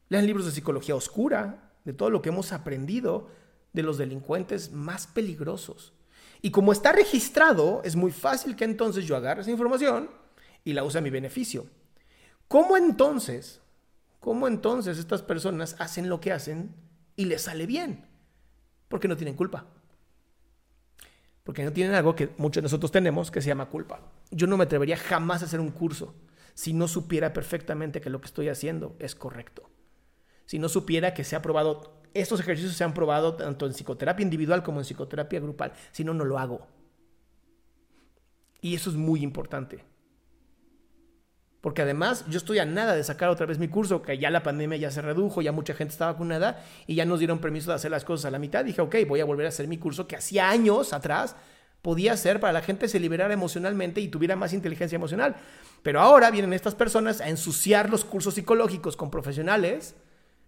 Lean 0.08 0.26
libros 0.26 0.46
de 0.46 0.52
psicología 0.52 0.94
oscura, 0.94 1.72
de 1.84 1.92
todo 1.92 2.10
lo 2.10 2.22
que 2.22 2.28
hemos 2.28 2.52
aprendido 2.52 3.28
de 3.72 3.82
los 3.82 3.98
delincuentes 3.98 4.72
más 4.72 5.06
peligrosos. 5.06 5.92
Y 6.42 6.50
como 6.50 6.72
está 6.72 6.92
registrado, 6.92 7.80
es 7.84 7.96
muy 7.96 8.12
fácil 8.12 8.56
que 8.56 8.64
entonces 8.64 9.04
yo 9.04 9.16
agarre 9.16 9.42
esa 9.42 9.50
información 9.50 10.10
y 10.64 10.72
la 10.72 10.84
use 10.84 10.98
a 10.98 11.02
mi 11.02 11.10
beneficio. 11.10 11.66
¿Cómo 12.48 12.76
entonces, 12.76 13.60
cómo 14.20 14.46
entonces 14.46 14.98
estas 14.98 15.22
personas 15.22 15.76
hacen 15.78 16.08
lo 16.08 16.20
que 16.20 16.32
hacen 16.32 16.74
y 17.16 17.24
les 17.24 17.42
sale 17.42 17.66
bien? 17.66 18.06
Porque 18.88 19.08
no 19.08 19.16
tienen 19.16 19.34
culpa. 19.34 19.66
Porque 21.42 21.64
no 21.64 21.72
tienen 21.72 21.94
algo 21.94 22.14
que 22.14 22.30
muchos 22.38 22.56
de 22.56 22.62
nosotros 22.62 22.90
tenemos 22.90 23.30
que 23.30 23.40
se 23.40 23.48
llama 23.48 23.68
culpa. 23.68 24.00
Yo 24.30 24.46
no 24.46 24.56
me 24.56 24.64
atrevería 24.64 24.96
jamás 24.96 25.42
a 25.42 25.46
hacer 25.46 25.60
un 25.60 25.70
curso 25.70 26.14
si 26.54 26.72
no 26.72 26.88
supiera 26.88 27.32
perfectamente 27.32 28.00
que 28.00 28.10
lo 28.10 28.20
que 28.20 28.26
estoy 28.26 28.48
haciendo 28.48 28.96
es 28.98 29.14
correcto. 29.14 29.68
Si 30.46 30.58
no 30.58 30.68
supiera 30.68 31.12
que 31.12 31.24
se 31.24 31.36
ha 31.36 31.42
probado 31.42 31.96
estos 32.20 32.40
ejercicios 32.40 32.74
se 32.74 32.84
han 32.84 32.94
probado 32.94 33.34
tanto 33.34 33.66
en 33.66 33.72
psicoterapia 33.72 34.24
individual 34.24 34.62
como 34.62 34.80
en 34.80 34.84
psicoterapia 34.84 35.40
grupal. 35.40 35.72
Si 35.92 36.02
no, 36.02 36.14
no 36.14 36.24
lo 36.24 36.38
hago. 36.38 36.66
Y 38.60 38.74
eso 38.74 38.90
es 38.90 38.96
muy 38.96 39.22
importante. 39.22 39.84
Porque 41.60 41.82
además 41.82 42.24
yo 42.28 42.38
estoy 42.38 42.58
a 42.58 42.64
nada 42.64 42.94
de 42.94 43.04
sacar 43.04 43.28
otra 43.28 43.44
vez 43.44 43.58
mi 43.58 43.68
curso, 43.68 44.00
que 44.00 44.16
ya 44.18 44.30
la 44.30 44.42
pandemia 44.42 44.78
ya 44.78 44.90
se 44.90 45.02
redujo, 45.02 45.42
ya 45.42 45.52
mucha 45.52 45.74
gente 45.74 45.92
estaba 45.92 46.12
vacunada 46.12 46.64
y 46.86 46.94
ya 46.94 47.04
nos 47.04 47.18
dieron 47.18 47.40
permiso 47.40 47.70
de 47.70 47.76
hacer 47.76 47.90
las 47.90 48.04
cosas 48.04 48.26
a 48.26 48.30
la 48.30 48.38
mitad. 48.38 48.64
Dije, 48.64 48.80
ok, 48.80 48.96
voy 49.06 49.20
a 49.20 49.24
volver 49.24 49.46
a 49.46 49.50
hacer 49.50 49.68
mi 49.68 49.76
curso 49.76 50.06
que 50.06 50.16
hacía 50.16 50.48
años 50.48 50.92
atrás 50.92 51.36
podía 51.82 52.14
hacer 52.14 52.40
para 52.40 52.52
la 52.52 52.62
gente 52.62 52.88
se 52.88 52.98
liberara 52.98 53.34
emocionalmente 53.34 54.00
y 54.00 54.08
tuviera 54.08 54.34
más 54.34 54.52
inteligencia 54.52 54.96
emocional. 54.96 55.36
Pero 55.82 56.00
ahora 56.00 56.30
vienen 56.30 56.52
estas 56.52 56.74
personas 56.74 57.20
a 57.20 57.28
ensuciar 57.28 57.90
los 57.90 58.04
cursos 58.04 58.34
psicológicos 58.34 58.96
con 58.96 59.10
profesionales, 59.10 59.94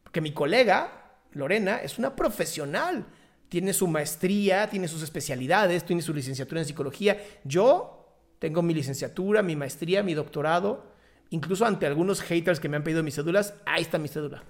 porque 0.09 0.23
mi 0.23 0.33
colega 0.33 1.21
Lorena 1.33 1.83
es 1.83 1.99
una 1.99 2.17
profesional. 2.17 3.05
Tiene 3.51 3.75
su 3.75 3.87
maestría, 3.87 4.67
tiene 4.71 4.89
sus 4.89 5.03
especialidades, 5.03 5.85
tiene 5.85 6.01
su 6.01 6.15
licenciatura 6.15 6.63
en 6.63 6.67
psicología. 6.67 7.19
Yo 7.45 8.09
tengo 8.39 8.63
mi 8.63 8.73
licenciatura, 8.73 9.43
mi 9.43 9.55
maestría, 9.55 10.03
mi 10.03 10.15
doctorado. 10.15 10.87
Incluso 11.29 11.67
ante 11.67 11.85
algunos 11.85 12.23
haters 12.23 12.59
que 12.59 12.71
me 12.71 12.79
han 12.79 12.85
pedido 12.85 13.03
mis 13.03 13.17
cédulas, 13.17 13.53
ahí 13.67 13.83
está 13.83 13.99
mi 13.99 14.09
cédula. 14.09 14.45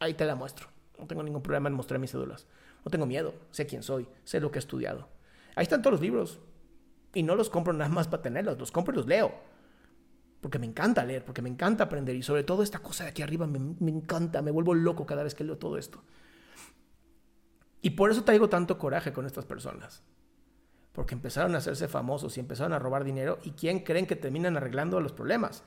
Ahí 0.00 0.14
te 0.14 0.24
la 0.24 0.34
muestro. 0.34 0.66
No 0.98 1.06
tengo 1.06 1.22
ningún 1.22 1.42
problema 1.42 1.68
en 1.68 1.76
mostrar 1.76 2.00
mis 2.00 2.10
cédulas. 2.10 2.48
No 2.84 2.90
tengo 2.90 3.06
miedo. 3.06 3.34
Sé 3.52 3.66
quién 3.66 3.84
soy. 3.84 4.08
Sé 4.24 4.40
lo 4.40 4.50
que 4.50 4.58
he 4.58 4.64
estudiado. 4.66 5.08
Ahí 5.54 5.62
están 5.62 5.80
todos 5.80 5.92
los 5.92 6.00
libros. 6.00 6.40
Y 7.14 7.22
no 7.22 7.36
los 7.36 7.50
compro 7.50 7.72
nada 7.72 7.88
más 7.88 8.08
para 8.08 8.24
tenerlos. 8.24 8.58
Los 8.58 8.72
compro 8.72 8.92
y 8.92 8.96
los 8.96 9.06
leo 9.06 9.32
porque 10.42 10.58
me 10.58 10.66
encanta 10.66 11.04
leer, 11.04 11.24
porque 11.24 11.40
me 11.40 11.48
encanta 11.48 11.84
aprender 11.84 12.16
y 12.16 12.22
sobre 12.22 12.42
todo 12.42 12.64
esta 12.64 12.80
cosa 12.80 13.04
de 13.04 13.10
aquí 13.10 13.22
arriba 13.22 13.46
me, 13.46 13.60
encanta, 13.88 14.42
me 14.42 14.50
vuelvo 14.50 14.74
loco 14.74 15.06
cada 15.06 15.22
vez 15.22 15.36
que 15.36 15.44
leo 15.44 15.56
todo 15.56 15.78
esto. 15.78 16.02
Y 17.80 17.90
por 17.90 18.10
eso 18.10 18.24
traigo 18.24 18.48
tanto 18.48 18.76
coraje 18.76 19.12
con 19.12 19.24
estas 19.24 19.44
personas. 19.46 20.02
Porque 20.90 21.14
empezaron 21.14 21.54
a 21.54 21.58
hacerse 21.58 21.86
famosos 21.86 22.36
y 22.36 22.40
empezaron 22.40 22.72
a 22.72 22.80
robar 22.80 23.04
dinero. 23.04 23.38
¿Y 23.44 23.52
quién 23.52 23.84
creen 23.84 24.04
que 24.04 24.16
terminan 24.16 24.56
arreglando 24.56 25.00
los 25.00 25.12
problemas? 25.12 25.62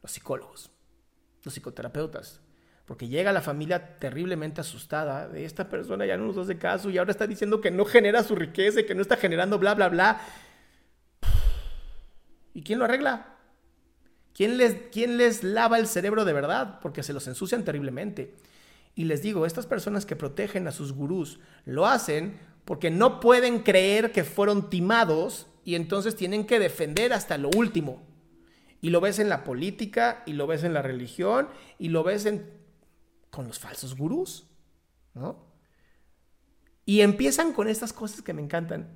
Los 0.00 0.12
psicólogos, 0.12 0.70
los 1.42 1.52
psicoterapeutas. 1.52 2.40
Porque 2.86 3.08
llega 3.08 3.32
la 3.32 3.42
familia 3.42 3.98
terriblemente 3.98 4.60
asustada 4.60 5.28
de 5.28 5.44
esta 5.44 5.68
persona 5.68 6.06
ya 6.06 6.16
no 6.16 6.26
nos 6.26 6.38
hace 6.38 6.56
caso 6.56 6.88
y 6.88 6.98
ahora 6.98 7.10
está 7.10 7.26
diciendo 7.26 7.60
que 7.60 7.72
no 7.72 7.84
genera 7.84 8.22
su 8.22 8.36
riqueza 8.36 8.80
y 8.80 8.86
que 8.86 8.94
no 8.94 9.02
está 9.02 9.16
generando 9.16 9.58
bla, 9.58 9.74
bla, 9.74 9.88
bla. 9.88 10.20
¿Y 12.54 12.62
quién 12.62 12.78
lo 12.78 12.84
arregla? 12.84 13.39
¿Quién 14.40 14.56
les, 14.56 14.74
¿Quién 14.90 15.18
les 15.18 15.44
lava 15.44 15.78
el 15.78 15.86
cerebro 15.86 16.24
de 16.24 16.32
verdad? 16.32 16.78
Porque 16.80 17.02
se 17.02 17.12
los 17.12 17.28
ensucian 17.28 17.62
terriblemente. 17.62 18.36
Y 18.94 19.04
les 19.04 19.20
digo, 19.20 19.44
estas 19.44 19.66
personas 19.66 20.06
que 20.06 20.16
protegen 20.16 20.66
a 20.66 20.72
sus 20.72 20.94
gurús 20.94 21.40
lo 21.66 21.84
hacen 21.84 22.40
porque 22.64 22.90
no 22.90 23.20
pueden 23.20 23.58
creer 23.58 24.12
que 24.12 24.24
fueron 24.24 24.70
timados 24.70 25.46
y 25.62 25.74
entonces 25.74 26.16
tienen 26.16 26.46
que 26.46 26.58
defender 26.58 27.12
hasta 27.12 27.36
lo 27.36 27.50
último. 27.54 28.02
Y 28.80 28.88
lo 28.88 29.02
ves 29.02 29.18
en 29.18 29.28
la 29.28 29.44
política, 29.44 30.22
y 30.24 30.32
lo 30.32 30.46
ves 30.46 30.64
en 30.64 30.72
la 30.72 30.80
religión, 30.80 31.50
y 31.78 31.90
lo 31.90 32.02
ves 32.02 32.24
en, 32.24 32.50
con 33.28 33.46
los 33.46 33.58
falsos 33.58 33.94
gurús. 33.94 34.46
¿no? 35.12 35.49
Y 36.90 37.02
empiezan 37.02 37.52
con 37.52 37.68
estas 37.68 37.92
cosas 37.92 38.20
que 38.20 38.32
me 38.32 38.42
encantan. 38.42 38.88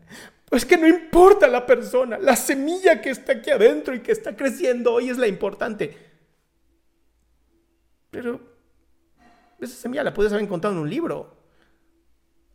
Pues 0.47 0.65
que 0.65 0.77
no 0.77 0.89
importa 0.89 1.47
la 1.47 1.65
persona, 1.65 2.19
la 2.19 2.35
semilla 2.35 3.01
que 3.01 3.11
está 3.11 3.35
aquí 3.35 3.53
adentro 3.53 3.95
y 3.95 4.01
que 4.01 4.11
está 4.11 4.35
creciendo 4.35 4.95
hoy 4.95 5.11
es 5.11 5.17
la 5.17 5.29
importante. 5.29 5.97
Pero 8.11 8.41
esa 9.61 9.77
semilla 9.77 10.03
la 10.03 10.13
puedes 10.13 10.33
haber 10.33 10.43
encontrado 10.43 10.75
en 10.75 10.83
un 10.83 10.91
libro. 10.91 11.37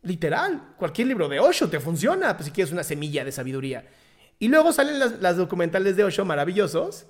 Literal, 0.02 0.74
cualquier 0.76 1.08
libro 1.08 1.26
de 1.26 1.40
Osho 1.40 1.70
te 1.70 1.80
funciona, 1.80 2.36
pues 2.36 2.44
si 2.44 2.52
quieres 2.52 2.70
una 2.70 2.84
semilla 2.84 3.24
de 3.24 3.32
sabiduría. 3.32 3.88
Y 4.38 4.48
luego 4.48 4.74
salen 4.74 4.98
las, 5.22 5.36
documentales 5.38 5.96
de 5.96 6.04
Osho 6.04 6.26
maravillosos. 6.26 7.06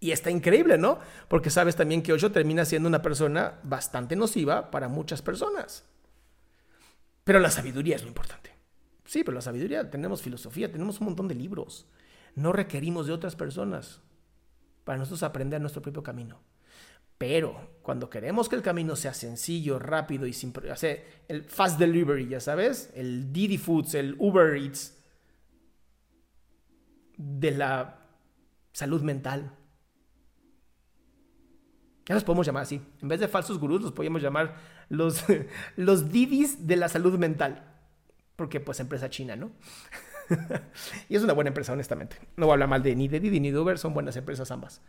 Y 0.00 0.10
está 0.10 0.30
increíble, 0.30 0.76
¿no? 0.76 0.98
Porque 1.28 1.48
sabes 1.48 1.76
también 1.76 2.02
que 2.02 2.12
Osho 2.12 2.30
termina 2.30 2.66
siendo 2.66 2.90
una 2.90 3.00
persona 3.00 3.54
bastante 3.62 4.16
nociva 4.16 4.70
para 4.70 4.88
muchas 4.88 5.22
personas. 5.22 5.86
Pero 7.24 7.38
la 7.38 7.50
sabiduría 7.50 7.96
es 7.96 8.02
lo 8.02 8.08
importante. 8.08 8.50
Sí, 9.04 9.24
pero 9.24 9.34
la 9.34 9.42
sabiduría, 9.42 9.90
tenemos 9.90 10.22
filosofía, 10.22 10.72
tenemos 10.72 11.00
un 11.00 11.06
montón 11.06 11.28
de 11.28 11.34
libros. 11.34 11.86
No 12.34 12.52
requerimos 12.52 13.06
de 13.06 13.12
otras 13.12 13.36
personas 13.36 14.00
para 14.84 14.98
nosotros 14.98 15.22
aprender 15.22 15.60
nuestro 15.60 15.82
propio 15.82 16.02
camino. 16.02 16.40
Pero 17.18 17.78
cuando 17.82 18.10
queremos 18.10 18.48
que 18.48 18.56
el 18.56 18.62
camino 18.62 18.96
sea 18.96 19.14
sencillo, 19.14 19.78
rápido 19.78 20.26
y 20.26 20.32
sin 20.32 20.52
hacer 20.70 21.22
el 21.28 21.44
fast 21.44 21.78
delivery, 21.78 22.26
ya 22.28 22.40
sabes, 22.40 22.90
el 22.94 23.32
Didi 23.32 23.58
Foods, 23.58 23.94
el 23.94 24.16
Uber 24.18 24.56
Eats 24.56 24.98
de 27.16 27.52
la 27.52 28.00
salud 28.72 29.02
mental. 29.02 29.56
Ya 32.12 32.14
los 32.14 32.24
podemos 32.24 32.44
llamar 32.44 32.64
así. 32.64 32.78
En 33.00 33.08
vez 33.08 33.20
de 33.20 33.26
falsos 33.26 33.58
gurús, 33.58 33.80
los 33.80 33.92
podemos 33.92 34.20
llamar 34.20 34.56
los, 34.90 35.24
los 35.76 36.12
Didis 36.12 36.66
de 36.66 36.76
la 36.76 36.90
salud 36.90 37.18
mental 37.18 37.72
porque 38.36 38.60
pues 38.60 38.80
empresa 38.80 39.08
china, 39.08 39.34
¿no? 39.34 39.50
y 41.08 41.16
es 41.16 41.22
una 41.22 41.32
buena 41.32 41.48
empresa, 41.48 41.72
honestamente. 41.72 42.18
No 42.36 42.44
voy 42.44 42.52
a 42.52 42.54
hablar 42.56 42.68
mal 42.68 42.82
de 42.82 42.94
ni 42.94 43.08
de 43.08 43.18
Didi 43.18 43.40
ni 43.40 43.50
de 43.50 43.58
Uber, 43.58 43.78
son 43.78 43.94
buenas 43.94 44.14
empresas 44.16 44.50
ambas. 44.50 44.82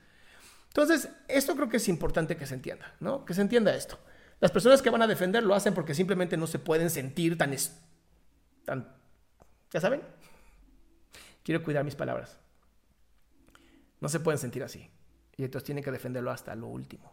Entonces, 0.67 1.07
esto 1.29 1.55
creo 1.55 1.69
que 1.69 1.77
es 1.77 1.87
importante 1.87 2.35
que 2.35 2.45
se 2.45 2.55
entienda, 2.55 2.93
¿no? 2.99 3.23
Que 3.23 3.33
se 3.33 3.39
entienda 3.39 3.73
esto. 3.73 3.97
Las 4.41 4.51
personas 4.51 4.81
que 4.81 4.89
van 4.89 5.01
a 5.01 5.07
defender 5.07 5.43
lo 5.43 5.55
hacen 5.55 5.73
porque 5.73 5.95
simplemente 5.95 6.35
no 6.35 6.45
se 6.45 6.59
pueden 6.59 6.89
sentir 6.89 7.37
tan... 7.37 7.55
tan 8.65 8.91
¿Ya 9.71 9.79
saben? 9.79 10.01
Quiero 11.41 11.63
cuidar 11.63 11.85
mis 11.85 11.95
palabras. 11.95 12.37
No 14.01 14.09
se 14.09 14.19
pueden 14.19 14.39
sentir 14.39 14.61
así. 14.61 14.89
Y 15.37 15.43
entonces 15.43 15.65
tienen 15.65 15.83
que 15.83 15.91
defenderlo 15.91 16.31
hasta 16.31 16.55
lo 16.55 16.67
último. 16.67 17.11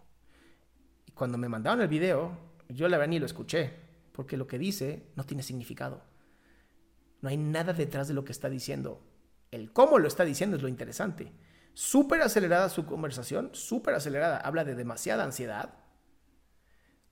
Y 1.06 1.12
cuando 1.12 1.38
me 1.38 1.48
mandaron 1.48 1.80
el 1.80 1.88
video, 1.88 2.36
yo 2.68 2.88
la 2.88 2.98
verdad 2.98 3.10
ni 3.10 3.18
lo 3.18 3.26
escuché, 3.26 3.72
porque 4.12 4.36
lo 4.36 4.46
que 4.46 4.58
dice 4.58 5.10
no 5.16 5.24
tiene 5.24 5.42
significado. 5.42 6.02
No 7.20 7.28
hay 7.28 7.36
nada 7.36 7.72
detrás 7.72 8.08
de 8.08 8.14
lo 8.14 8.24
que 8.24 8.32
está 8.32 8.48
diciendo. 8.48 9.02
El 9.50 9.72
cómo 9.72 9.98
lo 9.98 10.08
está 10.08 10.24
diciendo 10.24 10.56
es 10.56 10.62
lo 10.62 10.68
interesante. 10.68 11.32
Súper 11.74 12.22
acelerada 12.22 12.68
su 12.68 12.86
conversación, 12.86 13.50
súper 13.52 13.94
acelerada. 13.94 14.38
Habla 14.38 14.64
de 14.64 14.74
demasiada 14.74 15.24
ansiedad. 15.24 15.74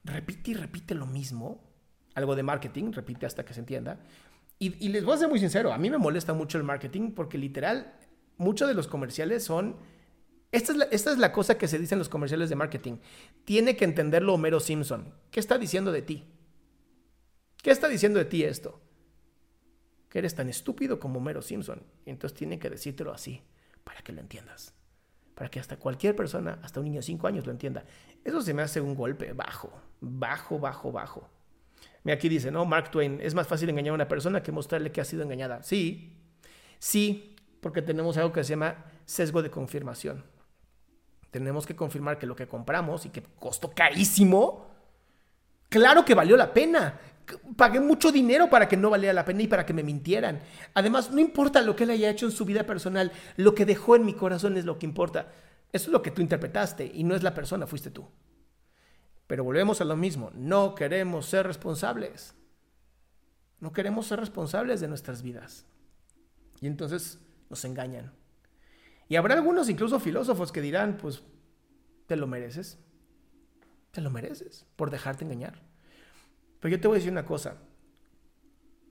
Repite 0.04 0.52
y 0.52 0.54
repite 0.54 0.94
lo 0.94 1.06
mismo. 1.06 1.64
Algo 2.14 2.34
de 2.34 2.42
marketing, 2.42 2.92
repite 2.92 3.26
hasta 3.26 3.44
que 3.44 3.54
se 3.54 3.60
entienda. 3.60 4.00
Y, 4.60 4.88
les 4.88 5.04
voy 5.04 5.14
a 5.14 5.18
ser 5.18 5.28
muy 5.28 5.38
sincero, 5.38 5.72
a 5.72 5.78
mí 5.78 5.88
me 5.88 5.98
molesta 5.98 6.34
mucho 6.34 6.58
el 6.58 6.64
marketing 6.64 7.12
porque 7.12 7.38
literal 7.38 7.94
muchos 8.38 8.68
de 8.68 8.74
los 8.74 8.88
comerciales 8.88 9.44
son... 9.44 9.76
Esta 10.50 10.72
es, 10.72 10.78
la, 10.78 10.84
esta 10.86 11.12
es 11.12 11.18
la 11.18 11.30
cosa 11.30 11.58
que 11.58 11.68
se 11.68 11.78
dice 11.78 11.94
en 11.94 11.98
los 11.98 12.08
comerciales 12.08 12.48
de 12.48 12.56
marketing. 12.56 12.98
Tiene 13.44 13.76
que 13.76 13.84
entenderlo 13.84 14.34
Homero 14.34 14.60
Simpson. 14.60 15.12
¿Qué 15.30 15.40
está 15.40 15.58
diciendo 15.58 15.92
de 15.92 16.02
ti? 16.02 16.24
¿Qué 17.62 17.70
está 17.70 17.88
diciendo 17.88 18.18
de 18.18 18.24
ti 18.24 18.44
esto? 18.44 18.80
Que 20.08 20.20
eres 20.20 20.34
tan 20.34 20.48
estúpido 20.48 20.98
como 20.98 21.18
Homero 21.18 21.42
Simpson. 21.42 21.82
Entonces 22.06 22.38
tiene 22.38 22.58
que 22.58 22.70
decírtelo 22.70 23.12
así, 23.12 23.42
para 23.84 24.00
que 24.00 24.12
lo 24.12 24.20
entiendas. 24.20 24.74
Para 25.34 25.50
que 25.50 25.60
hasta 25.60 25.76
cualquier 25.76 26.16
persona, 26.16 26.58
hasta 26.62 26.80
un 26.80 26.84
niño 26.84 27.00
de 27.00 27.02
5 27.02 27.26
años 27.26 27.44
lo 27.44 27.52
entienda. 27.52 27.84
Eso 28.24 28.40
se 28.40 28.54
me 28.54 28.62
hace 28.62 28.80
un 28.80 28.94
golpe 28.94 29.34
bajo, 29.34 29.70
bajo, 30.00 30.58
bajo, 30.58 30.90
bajo. 30.90 31.28
Mira, 32.04 32.16
aquí 32.16 32.28
dice, 32.30 32.50
¿no? 32.50 32.64
Mark 32.64 32.90
Twain, 32.90 33.20
es 33.20 33.34
más 33.34 33.46
fácil 33.46 33.68
engañar 33.68 33.92
a 33.92 33.94
una 33.96 34.08
persona 34.08 34.42
que 34.42 34.50
mostrarle 34.50 34.92
que 34.92 35.02
ha 35.02 35.04
sido 35.04 35.22
engañada. 35.22 35.62
Sí, 35.62 36.16
sí, 36.78 37.36
porque 37.60 37.82
tenemos 37.82 38.16
algo 38.16 38.32
que 38.32 38.42
se 38.44 38.50
llama 38.50 38.86
sesgo 39.04 39.42
de 39.42 39.50
confirmación. 39.50 40.24
Tenemos 41.30 41.66
que 41.66 41.76
confirmar 41.76 42.18
que 42.18 42.26
lo 42.26 42.36
que 42.36 42.48
compramos 42.48 43.06
y 43.06 43.10
que 43.10 43.22
costó 43.22 43.70
carísimo, 43.72 44.66
claro 45.68 46.04
que 46.04 46.14
valió 46.14 46.36
la 46.36 46.52
pena. 46.52 46.98
Pagué 47.56 47.80
mucho 47.80 48.10
dinero 48.10 48.48
para 48.48 48.66
que 48.66 48.76
no 48.76 48.88
valiera 48.88 49.12
la 49.12 49.24
pena 49.24 49.42
y 49.42 49.48
para 49.48 49.66
que 49.66 49.74
me 49.74 49.82
mintieran. 49.82 50.40
Además, 50.72 51.10
no 51.10 51.20
importa 51.20 51.60
lo 51.60 51.76
que 51.76 51.84
él 51.84 51.90
haya 51.90 52.08
hecho 52.08 52.24
en 52.24 52.32
su 52.32 52.46
vida 52.46 52.64
personal, 52.64 53.12
lo 53.36 53.54
que 53.54 53.66
dejó 53.66 53.96
en 53.96 54.06
mi 54.06 54.14
corazón 54.14 54.56
es 54.56 54.64
lo 54.64 54.78
que 54.78 54.86
importa. 54.86 55.30
Eso 55.70 55.86
es 55.86 55.92
lo 55.92 56.00
que 56.00 56.10
tú 56.10 56.22
interpretaste 56.22 56.90
y 56.92 57.04
no 57.04 57.14
es 57.14 57.22
la 57.22 57.34
persona, 57.34 57.66
fuiste 57.66 57.90
tú. 57.90 58.08
Pero 59.26 59.44
volvemos 59.44 59.82
a 59.82 59.84
lo 59.84 59.96
mismo, 59.96 60.30
no 60.34 60.74
queremos 60.74 61.26
ser 61.26 61.46
responsables. 61.46 62.34
No 63.60 63.72
queremos 63.72 64.06
ser 64.06 64.20
responsables 64.20 64.80
de 64.80 64.88
nuestras 64.88 65.22
vidas. 65.22 65.66
Y 66.60 66.66
entonces 66.66 67.18
nos 67.50 67.64
engañan. 67.64 68.12
Y 69.08 69.16
habrá 69.16 69.34
algunos, 69.34 69.68
incluso 69.68 69.98
filósofos, 69.98 70.52
que 70.52 70.60
dirán, 70.60 70.98
pues, 70.98 71.22
te 72.06 72.16
lo 72.16 72.26
mereces. 72.26 72.78
Te 73.90 74.00
lo 74.00 74.10
mereces 74.10 74.66
por 74.76 74.90
dejarte 74.90 75.24
engañar. 75.24 75.62
Pero 76.60 76.76
yo 76.76 76.80
te 76.80 76.88
voy 76.88 76.96
a 76.96 76.98
decir 76.98 77.12
una 77.12 77.24
cosa. 77.24 77.56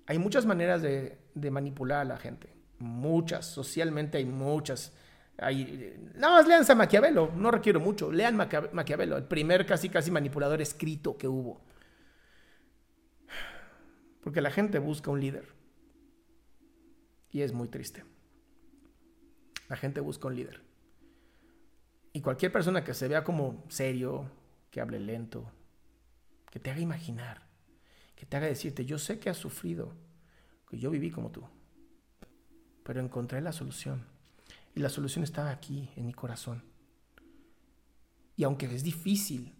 Hay 0.07 0.17
muchas 0.19 0.45
maneras 0.45 0.81
de, 0.81 1.19
manipular 1.51 1.99
a 1.99 2.05
la 2.05 2.17
gente. 2.17 2.55
Muchas. 2.79 3.45
Socialmente 3.45 4.17
hay 4.17 4.25
muchas. 4.25 4.93
Hay, 5.37 6.11
nada 6.15 6.37
más 6.37 6.47
lean 6.47 6.63
a 6.67 6.75
Maquiavelo. 6.75 7.31
No 7.35 7.51
requiero 7.51 7.79
mucho. 7.79 8.11
Lean 8.11 8.35
Maquiavelo. 8.35 9.17
El 9.17 9.25
primer 9.25 9.65
casi 9.65 9.89
casi 9.89 10.09
manipulador 10.09 10.61
escrito 10.61 11.17
que 11.17 11.27
hubo. 11.27 11.61
Porque 14.21 14.41
la 14.41 14.49
gente 14.49 14.79
busca 14.79 15.11
un 15.11 15.19
líder. 15.19 15.53
Y 17.31 17.41
es 17.41 17.53
muy 17.53 17.67
triste. 17.67 18.03
La 19.67 19.75
gente 19.75 19.99
busca 19.99 20.27
un 20.27 20.35
líder. 20.35 20.61
Y 22.13 22.21
cualquier 22.21 22.51
persona 22.51 22.83
que 22.83 22.93
se 22.93 23.07
vea 23.07 23.23
como 23.23 23.63
serio, 23.67 24.29
que 24.71 24.81
hable 24.81 24.99
lento, 24.99 25.51
que 26.49 26.59
te 26.59 26.71
haga 26.71 26.79
imaginar, 26.79 27.47
que 28.15 28.25
te 28.25 28.37
haga 28.37 28.47
decirte, 28.47 28.85
yo 28.85 28.97
sé 28.97 29.19
que 29.19 29.29
has 29.29 29.37
sufrido, 29.37 29.93
que 30.69 30.79
yo 30.79 30.89
viví 30.89 31.11
como 31.11 31.31
tú, 31.31 31.43
pero 32.83 33.01
encontré 33.01 33.41
la 33.41 33.51
solución. 33.51 34.05
Y 34.73 34.79
la 34.79 34.89
solución 34.89 35.23
estaba 35.23 35.49
aquí, 35.49 35.89
en 35.95 36.05
mi 36.05 36.13
corazón. 36.13 36.63
Y 38.35 38.43
aunque 38.43 38.67
es 38.67 38.83
difícil, 38.83 39.55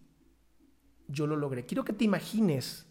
yo 1.07 1.27
lo 1.27 1.35
logré. 1.35 1.65
Quiero 1.65 1.83
que 1.83 1.93
te 1.93 2.05
imagines 2.05 2.85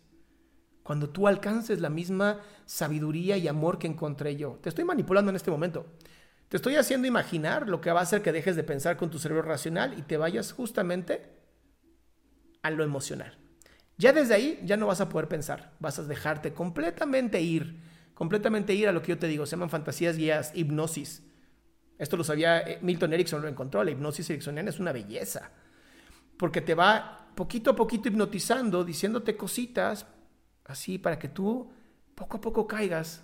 cuando 0.83 1.11
tú 1.11 1.27
alcances 1.27 1.81
la 1.81 1.91
misma 1.91 2.41
sabiduría 2.65 3.37
y 3.37 3.49
amor 3.49 3.79
que 3.79 3.87
encontré 3.87 4.37
yo. 4.37 4.59
Te 4.63 4.69
estoy 4.69 4.85
manipulando 4.85 5.31
en 5.31 5.37
este 5.37 5.51
momento. 5.51 5.87
Te 6.49 6.57
estoy 6.57 6.77
haciendo 6.77 7.09
imaginar 7.09 7.69
lo 7.69 7.81
que 7.81 7.91
va 7.91 8.01
a 8.01 8.03
hacer 8.05 8.23
que 8.23 8.33
dejes 8.33 8.55
de 8.55 8.63
pensar 8.63 8.97
con 8.97 9.11
tu 9.11 9.19
cerebro 9.19 9.43
racional 9.43 9.99
y 9.99 10.03
te 10.03 10.17
vayas 10.17 10.53
justamente 10.53 11.23
a 12.63 12.71
lo 12.71 12.85
emocional. 12.85 13.37
Ya 13.99 14.13
desde 14.13 14.35
ahí 14.35 14.61
ya 14.65 14.77
no 14.77 14.87
vas 14.87 15.01
a 15.01 15.09
poder 15.09 15.29
pensar, 15.29 15.73
vas 15.81 15.99
a 15.99 16.05
dejarte 16.05 16.53
completamente 16.53 17.41
ir, 17.41 17.81
completamente 18.15 18.75
ir 18.75 18.89
a 18.89 18.93
lo 18.93 19.03
que 19.03 19.09
yo 19.09 19.19
te 19.19 19.27
digo, 19.27 19.47
se 19.47 19.53
llaman 19.53 19.71
fantasías 19.71 20.17
guías, 20.17 20.53
hipnosis. 20.55 21.23
Esto 21.99 22.17
lo 22.17 22.25
sabía 22.25 22.61
eh, 22.61 22.79
Milton 22.83 23.15
Erickson, 23.15 23.41
lo 23.41 23.49
encontró, 23.49 23.83
la 23.83 23.91
hipnosis 23.91 24.29
ericksoniana 24.29 24.69
es 24.69 24.79
una 24.79 24.93
belleza, 24.93 25.51
porque 26.37 26.61
te 26.61 26.75
va 26.75 27.31
poquito 27.35 27.71
a 27.71 27.77
poquito 27.77 28.09
hipnotizando, 28.09 28.85
diciéndote 28.85 29.37
cositas 29.37 30.07
así 30.65 30.99
para 30.99 31.19
que 31.19 31.29
tú 31.29 31.73
poco 32.15 32.37
a 32.37 32.41
poco 32.41 32.67
caigas 32.67 33.23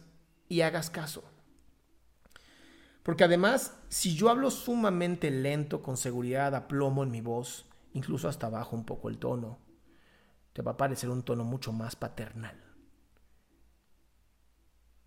y 0.48 0.62
hagas 0.62 0.90
caso. 0.90 1.24
Porque 3.02 3.24
además, 3.24 3.76
si 3.88 4.14
yo 4.14 4.30
hablo 4.30 4.50
sumamente 4.50 5.30
lento, 5.30 5.82
con 5.82 5.96
seguridad, 5.96 6.54
a 6.54 6.68
plomo 6.68 7.02
en 7.02 7.10
mi 7.10 7.20
voz, 7.20 7.66
incluso 7.94 8.28
hasta 8.28 8.48
bajo 8.48 8.76
un 8.76 8.84
poco 8.84 9.08
el 9.08 9.18
tono, 9.18 9.58
te 10.52 10.62
va 10.62 10.72
a 10.72 10.76
parecer 10.76 11.10
un 11.10 11.22
tono 11.22 11.44
mucho 11.44 11.72
más 11.72 11.96
paternal. 11.96 12.62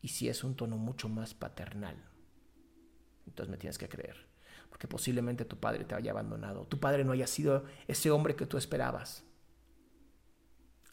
Y 0.01 0.09
si 0.09 0.27
es 0.27 0.43
un 0.43 0.55
tono 0.55 0.77
mucho 0.77 1.07
más 1.09 1.33
paternal, 1.33 1.95
entonces 3.25 3.49
me 3.49 3.57
tienes 3.57 3.77
que 3.77 3.89
creer. 3.89 4.27
Porque 4.69 4.87
posiblemente 4.87 5.45
tu 5.45 5.57
padre 5.57 5.85
te 5.85 5.95
haya 5.95 6.11
abandonado, 6.11 6.65
tu 6.67 6.79
padre 6.79 7.05
no 7.05 7.13
haya 7.13 7.27
sido 7.27 7.63
ese 7.87 8.11
hombre 8.11 8.35
que 8.35 8.45
tú 8.45 8.57
esperabas. 8.57 9.23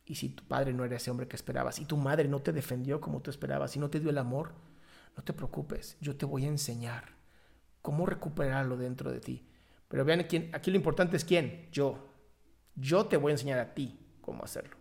Y 0.04 0.14
si 0.14 0.28
tu 0.28 0.44
padre 0.44 0.72
no 0.72 0.84
era 0.84 0.96
ese 0.96 1.10
hombre 1.10 1.26
que 1.26 1.36
esperabas, 1.36 1.78
y 1.78 1.84
tu 1.84 1.96
madre 1.96 2.28
no 2.28 2.40
te 2.40 2.52
defendió 2.52 3.00
como 3.00 3.22
tú 3.22 3.30
esperabas, 3.30 3.76
y 3.76 3.80
no 3.80 3.90
te 3.90 3.98
dio 3.98 4.10
el 4.10 4.18
amor, 4.18 4.52
no 5.16 5.22
te 5.22 5.32
preocupes, 5.32 5.96
yo 6.00 6.16
te 6.16 6.26
voy 6.26 6.44
a 6.44 6.48
enseñar 6.48 7.16
cómo 7.82 8.06
recuperarlo 8.06 8.76
dentro 8.76 9.10
de 9.10 9.20
ti. 9.20 9.46
Pero 9.88 10.04
vean, 10.04 10.20
aquí, 10.20 10.50
aquí 10.52 10.70
lo 10.70 10.76
importante 10.76 11.16
es 11.16 11.24
quién, 11.24 11.68
yo. 11.70 12.08
Yo 12.74 13.06
te 13.06 13.16
voy 13.16 13.30
a 13.30 13.34
enseñar 13.34 13.58
a 13.58 13.74
ti 13.74 13.98
cómo 14.20 14.44
hacerlo. 14.44 14.76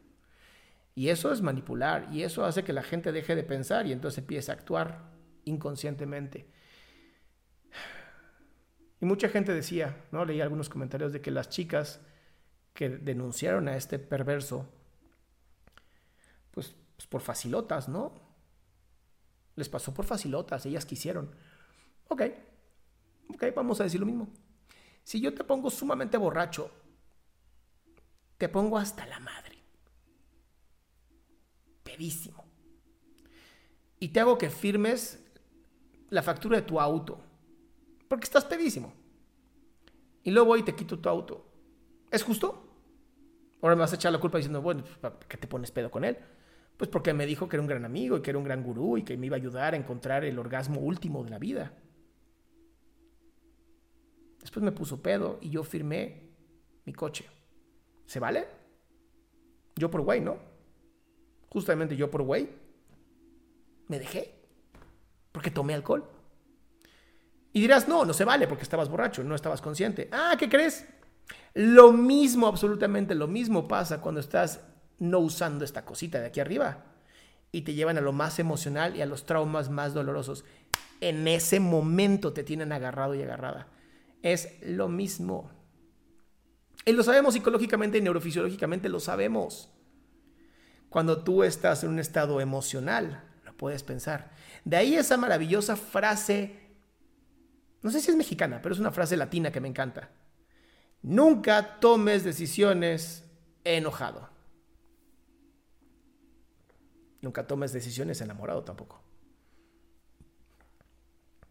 Y 0.96 1.10
eso 1.10 1.32
es 1.32 1.42
manipular, 1.42 2.08
y 2.12 2.24
eso 2.24 2.46
hace 2.46 2.64
que 2.64 2.74
la 2.74 2.84
gente 2.84 3.12
deje 3.12 3.36
de 3.36 3.44
pensar 3.44 3.88
y 3.88 3.92
entonces 3.92 4.20
empiece 4.20 4.52
a 4.52 4.56
actuar 4.56 5.12
inconscientemente. 5.46 6.48
Y 9.00 9.06
mucha 9.06 9.30
gente 9.30 9.54
decía, 9.54 9.98
¿no? 10.12 10.26
Leí 10.26 10.42
algunos 10.42 10.70
comentarios 10.70 11.12
de 11.12 11.22
que 11.22 11.32
las 11.32 11.50
chicas 11.50 12.02
que 12.74 12.90
denunciaron 12.90 13.68
a 13.68 13.76
este 13.76 14.00
perverso, 14.00 14.70
pues, 16.52 16.76
pues 16.96 17.08
por 17.08 17.22
facilotas, 17.22 17.90
¿no? 17.90 18.31
Les 19.56 19.70
pasó 19.70 19.94
por 19.94 20.06
facilotas, 20.06 20.66
ellas 20.66 20.86
quisieron. 20.86 21.36
Ok, 22.08 22.24
ok, 23.30 23.44
vamos 23.56 23.80
a 23.80 23.84
decir 23.84 24.00
lo 24.00 24.06
mismo. 24.06 24.30
Si 25.04 25.20
yo 25.20 25.34
te 25.34 25.44
pongo 25.44 25.70
sumamente 25.70 26.18
borracho, 26.18 26.72
te 28.38 28.50
pongo 28.50 28.78
hasta 28.78 29.06
la 29.06 29.20
madre. 29.20 29.58
Pedísimo. 31.84 32.44
Y 34.00 34.10
te 34.10 34.20
hago 34.20 34.38
que 34.38 34.50
firmes 34.50 35.24
la 36.10 36.24
factura 36.24 36.58
de 36.58 36.64
tu 36.64 36.80
auto. 36.80 37.22
Porque 38.08 38.26
estás 38.26 38.46
pedísimo. 38.46 38.94
Y 40.24 40.32
luego 40.32 40.48
voy 40.48 40.62
y 40.62 40.64
te 40.64 40.76
quito 40.76 41.00
tu 41.00 41.10
auto. 41.10 41.46
¿Es 42.10 42.24
justo? 42.24 42.68
Ahora 43.62 43.76
me 43.76 43.82
vas 43.82 43.94
a 43.94 43.96
echar 43.96 44.12
la 44.12 44.20
culpa 44.20 44.38
diciendo, 44.38 44.62
bueno, 44.62 44.84
¿por 45.02 45.28
qué 45.28 45.38
te 45.38 45.48
pones 45.48 45.72
pedo 45.72 45.90
con 45.92 46.04
él? 46.04 46.18
Pues 46.82 46.90
porque 46.90 47.14
me 47.14 47.28
dijo 47.28 47.48
que 47.48 47.58
era 47.58 47.62
un 47.62 47.68
gran 47.68 47.86
amigo 47.86 48.18
y 48.18 48.24
que 48.24 48.32
era 48.32 48.40
un 48.40 48.44
gran 48.44 48.64
gurú 48.64 48.98
y 48.98 49.04
que 49.04 49.16
me 49.16 49.28
iba 49.28 49.36
a 49.36 49.40
ayudar 49.40 49.76
a 49.76 49.78
encontrar 49.78 50.26
el 50.26 50.40
orgasmo 50.40 50.82
último 50.82 51.24
de 51.24 51.30
la 51.30 51.38
vida. 51.38 51.74
Después 54.40 54.64
me 54.64 54.72
puso 54.72 55.00
pedo 55.00 55.38
y 55.42 55.52
yo 55.52 55.64
firmé 55.64 56.32
mi 56.84 56.92
coche. 56.94 57.30
¿Se 58.08 58.20
vale? 58.20 58.48
Yo 59.76 59.92
por 59.92 60.02
güey, 60.02 60.22
¿no? 60.22 60.40
Justamente 61.50 61.96
yo 61.96 62.10
por 62.10 62.24
güey 62.24 62.50
me 63.88 64.00
dejé 64.00 64.34
porque 65.32 65.52
tomé 65.52 65.76
alcohol. 65.76 66.10
Y 67.54 67.62
dirás, 67.62 67.88
no, 67.88 68.06
no 68.06 68.14
se 68.14 68.26
vale 68.26 68.48
porque 68.48 68.64
estabas 68.64 68.90
borracho, 68.90 69.24
no 69.24 69.36
estabas 69.36 69.62
consciente. 69.62 70.10
Ah, 70.12 70.36
¿qué 70.36 70.50
crees? 70.50 70.88
Lo 71.54 71.94
mismo, 71.94 72.48
absolutamente 72.48 73.14
lo 73.14 73.28
mismo 73.28 73.68
pasa 73.68 74.02
cuando 74.02 74.20
estás 74.20 74.71
no 75.02 75.18
usando 75.18 75.66
esta 75.66 75.84
cosita 75.84 76.20
de 76.20 76.28
aquí 76.28 76.40
arriba. 76.40 76.86
Y 77.52 77.62
te 77.64 77.74
llevan 77.74 77.98
a 77.98 78.02
lo 78.02 78.14
más 78.14 78.38
emocional 78.40 78.96
y 78.96 79.02
a 79.02 79.08
los 79.08 79.26
traumas 79.26 79.70
más 79.70 79.94
dolorosos. 79.94 80.46
En 81.02 81.28
ese 81.28 81.60
momento 81.60 82.34
te 82.34 82.44
tienen 82.44 82.72
agarrado 82.72 83.16
y 83.16 83.24
agarrada. 83.24 83.68
Es 84.22 84.60
lo 84.62 84.88
mismo. 84.88 85.50
Y 86.86 86.92
lo 86.94 87.04
sabemos 87.04 87.34
psicológicamente 87.34 87.98
y 87.98 88.02
neurofisiológicamente, 88.02 88.90
lo 88.90 89.00
sabemos. 89.00 89.72
Cuando 90.90 91.24
tú 91.24 91.44
estás 91.44 91.84
en 91.84 91.90
un 91.90 92.00
estado 92.00 92.40
emocional, 92.40 93.24
lo 93.44 93.58
puedes 93.58 93.82
pensar. 93.82 94.30
De 94.66 94.78
ahí 94.78 94.96
esa 94.96 95.18
maravillosa 95.18 95.76
frase, 95.76 96.60
no 97.82 97.90
sé 97.90 98.02
si 98.02 98.12
es 98.12 98.18
mexicana, 98.18 98.60
pero 98.62 98.76
es 98.76 98.80
una 98.80 98.92
frase 98.92 99.18
latina 99.18 99.52
que 99.52 99.62
me 99.62 99.68
encanta. 99.68 100.12
Nunca 101.02 101.80
tomes 101.80 102.24
decisiones 102.24 103.24
enojado 103.64 104.31
nunca 107.22 107.48
tomes 107.48 107.74
decisiones 107.74 108.22
enamorado 108.22 108.64
tampoco. 108.64 109.02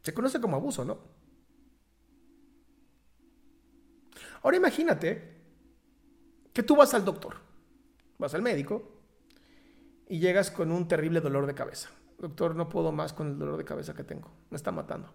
Se 0.03 0.15
conoce 0.15 0.41
como 0.41 0.57
abuso, 0.57 0.85
¿no? 0.85 0.99
Ahora 4.43 4.57
imagínate 4.57 5.37
que 6.53 6.63
tú 6.63 6.77
vas 6.77 6.95
al 6.95 7.05
doctor, 7.05 7.37
vas 8.19 8.35
al 8.35 8.43
médico 8.43 9.01
y 10.09 10.19
llegas 10.19 10.51
con 10.51 10.73
un 10.73 10.89
terrible 10.89 11.21
dolor 11.21 11.47
de 11.47 11.55
cabeza. 11.55 11.91
Doctor, 12.19 12.55
no 12.55 12.69
puedo 12.69 12.93
más 12.93 13.13
con 13.13 13.29
el 13.29 13.39
dolor 13.39 13.57
de 13.57 13.65
cabeza 13.65 13.95
que 13.95 14.05
tengo, 14.05 14.31
me 14.51 14.57
está 14.57 14.73
matando. 14.73 15.13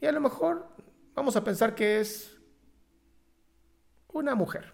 Y 0.00 0.06
a 0.06 0.12
lo 0.12 0.20
mejor 0.20 0.68
vamos 1.14 1.36
a 1.36 1.44
pensar 1.44 1.74
que 1.74 2.00
es 2.00 2.38
una 4.08 4.34
mujer 4.34 4.72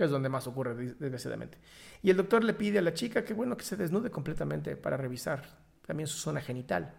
que 0.00 0.06
es 0.06 0.10
donde 0.10 0.30
más 0.30 0.46
ocurre 0.46 0.74
desgraciadamente. 0.74 1.58
Y 2.02 2.08
el 2.08 2.16
doctor 2.16 2.42
le 2.42 2.54
pide 2.54 2.78
a 2.78 2.82
la 2.82 2.94
chica 2.94 3.22
que 3.22 3.34
bueno 3.34 3.54
que 3.54 3.64
se 3.64 3.76
desnude 3.76 4.10
completamente 4.10 4.74
para 4.74 4.96
revisar 4.96 5.42
también 5.86 6.06
su 6.06 6.16
zona 6.16 6.40
genital. 6.40 6.94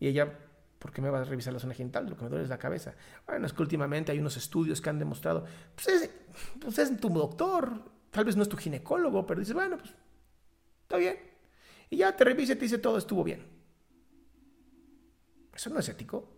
Y 0.00 0.08
ella 0.08 0.32
¿Por 0.78 0.90
qué 0.90 1.02
me 1.02 1.10
vas 1.10 1.26
a 1.26 1.30
revisar 1.30 1.52
la 1.52 1.58
zona 1.58 1.74
genital? 1.74 2.08
Lo 2.08 2.16
que 2.16 2.22
me 2.22 2.30
duele 2.30 2.44
es 2.44 2.48
la 2.48 2.58
cabeza. 2.58 2.94
Bueno, 3.26 3.44
es 3.46 3.52
que 3.52 3.60
últimamente 3.60 4.10
hay 4.10 4.20
unos 4.20 4.38
estudios 4.38 4.80
que 4.80 4.88
han 4.88 4.98
demostrado, 4.98 5.44
pues 5.74 5.88
es, 5.88 6.10
pues 6.60 6.78
es 6.78 6.98
tu 6.98 7.10
doctor, 7.10 7.82
tal 8.10 8.24
vez 8.24 8.36
no 8.36 8.42
es 8.42 8.48
tu 8.48 8.56
ginecólogo, 8.56 9.26
pero 9.26 9.40
dices, 9.40 9.54
bueno, 9.54 9.76
pues 9.76 9.92
está 10.82 10.96
bien. 10.96 11.18
Y 11.90 11.98
ya 11.98 12.16
te 12.16 12.24
revisa 12.24 12.54
y 12.54 12.56
te 12.56 12.62
dice 12.62 12.78
todo 12.78 12.96
estuvo 12.96 13.22
bien. 13.22 13.44
Eso 15.52 15.68
no 15.68 15.80
es 15.80 15.88
ético. 15.90 16.32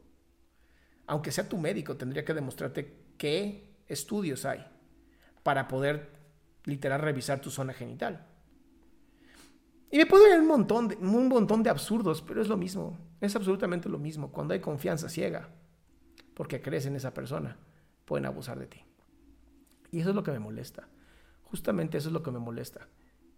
Aunque 1.07 1.31
sea 1.31 1.49
tu 1.49 1.59
médico, 1.59 1.97
tendría 1.97 2.25
que 2.25 2.35
demostrarte 2.35 3.13
qué 3.17 3.77
estudios 3.87 4.45
hay 4.47 4.67
para 5.43 5.69
poder 5.69 6.11
literal 6.65 7.01
revisar 7.01 7.41
tu 7.41 7.51
zona 7.51 7.73
genital. 7.73 8.27
Y 9.91 9.99
me 9.99 10.07
puedo 10.07 10.27
ir 10.33 10.39
un 10.39 10.47
montón, 10.47 10.89
de, 10.89 10.97
un 10.97 11.29
montón 11.29 11.63
de 11.63 11.71
absurdos, 11.71 12.23
pero 12.23 12.41
es 12.41 12.49
lo 12.49 12.57
mismo. 12.57 12.97
Es 13.21 13.35
absolutamente 13.35 13.89
lo 13.89 13.99
mismo. 13.99 14.31
Cuando 14.31 14.55
hay 14.55 14.61
confianza 14.61 15.09
ciega, 15.09 15.49
porque 16.35 16.63
crees 16.63 16.87
en 16.87 16.97
esa 16.97 17.13
persona, 17.13 17.57
pueden 18.05 18.27
abusar 18.27 18.59
de 18.59 18.67
ti. 18.67 18.85
Y 19.91 20.01
eso 20.01 20.11
es 20.11 20.15
lo 20.15 20.23
que 20.23 20.31
me 20.31 20.39
molesta. 20.39 20.89
Justamente 21.43 21.99
eso 21.99 22.09
es 22.09 22.13
lo 22.13 22.23
que 22.23 22.31
me 22.31 22.39
molesta. 22.39 22.87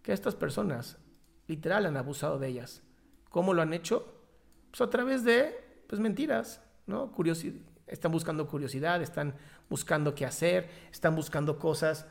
Que 0.03 0.13
estas 0.13 0.35
personas, 0.35 0.99
literal, 1.47 1.87
han 1.87 1.97
abusado 1.97 2.37
de 2.37 2.49
ellas. 2.49 2.83
¿Cómo 3.29 3.55
lo 3.55 3.63
han 3.63 3.73
hecho? 3.73 4.21
Pues 4.69 4.81
a 4.81 4.89
través 4.91 5.23
de 5.23 5.83
pues, 5.87 5.99
mentiras, 5.99 6.61
¿no? 6.85 7.11
Curiosidad. 7.11 7.61
Están 7.93 8.11
buscando 8.11 8.47
curiosidad, 8.47 9.03
están 9.03 9.35
buscando 9.69 10.15
qué 10.15 10.25
hacer, 10.25 10.67
están 10.91 11.15
buscando 11.15 11.59
cosas 11.59 12.07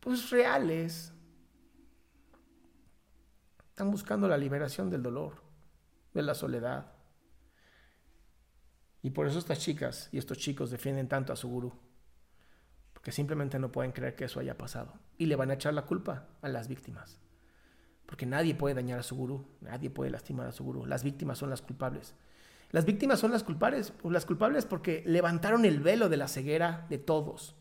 pues 0.00 0.30
reales, 0.30 1.12
están 3.68 3.92
buscando 3.92 4.26
la 4.26 4.36
liberación 4.36 4.90
del 4.90 5.00
dolor, 5.00 5.44
de 6.12 6.22
la 6.22 6.34
soledad. 6.34 6.90
Y 9.00 9.10
por 9.10 9.28
eso 9.28 9.38
estas 9.38 9.60
chicas 9.60 10.08
y 10.10 10.18
estos 10.18 10.38
chicos 10.38 10.72
defienden 10.72 11.06
tanto 11.06 11.32
a 11.32 11.36
su 11.36 11.48
gurú. 11.48 11.72
Porque 12.92 13.12
simplemente 13.12 13.60
no 13.60 13.70
pueden 13.70 13.92
creer 13.92 14.16
que 14.16 14.24
eso 14.24 14.40
haya 14.40 14.58
pasado. 14.58 14.94
Y 15.18 15.26
le 15.26 15.36
van 15.36 15.52
a 15.52 15.54
echar 15.54 15.72
la 15.72 15.86
culpa 15.86 16.30
a 16.42 16.48
las 16.48 16.66
víctimas. 16.66 17.20
Porque 18.06 18.26
nadie 18.26 18.56
puede 18.56 18.74
dañar 18.74 18.98
a 18.98 19.04
su 19.04 19.14
gurú, 19.14 19.46
nadie 19.60 19.88
puede 19.88 20.10
lastimar 20.10 20.48
a 20.48 20.52
su 20.52 20.64
gurú. 20.64 20.84
Las 20.84 21.04
víctimas 21.04 21.38
son 21.38 21.48
las 21.48 21.62
culpables. 21.62 22.16
Las 22.70 22.84
víctimas 22.84 23.18
son 23.18 23.32
las 23.32 23.42
culpables, 23.42 23.92
las 24.04 24.26
culpables 24.26 24.64
porque 24.64 25.02
levantaron 25.04 25.64
el 25.64 25.80
velo 25.80 26.08
de 26.08 26.16
la 26.16 26.28
ceguera 26.28 26.86
de 26.88 26.98
todos. 26.98 27.56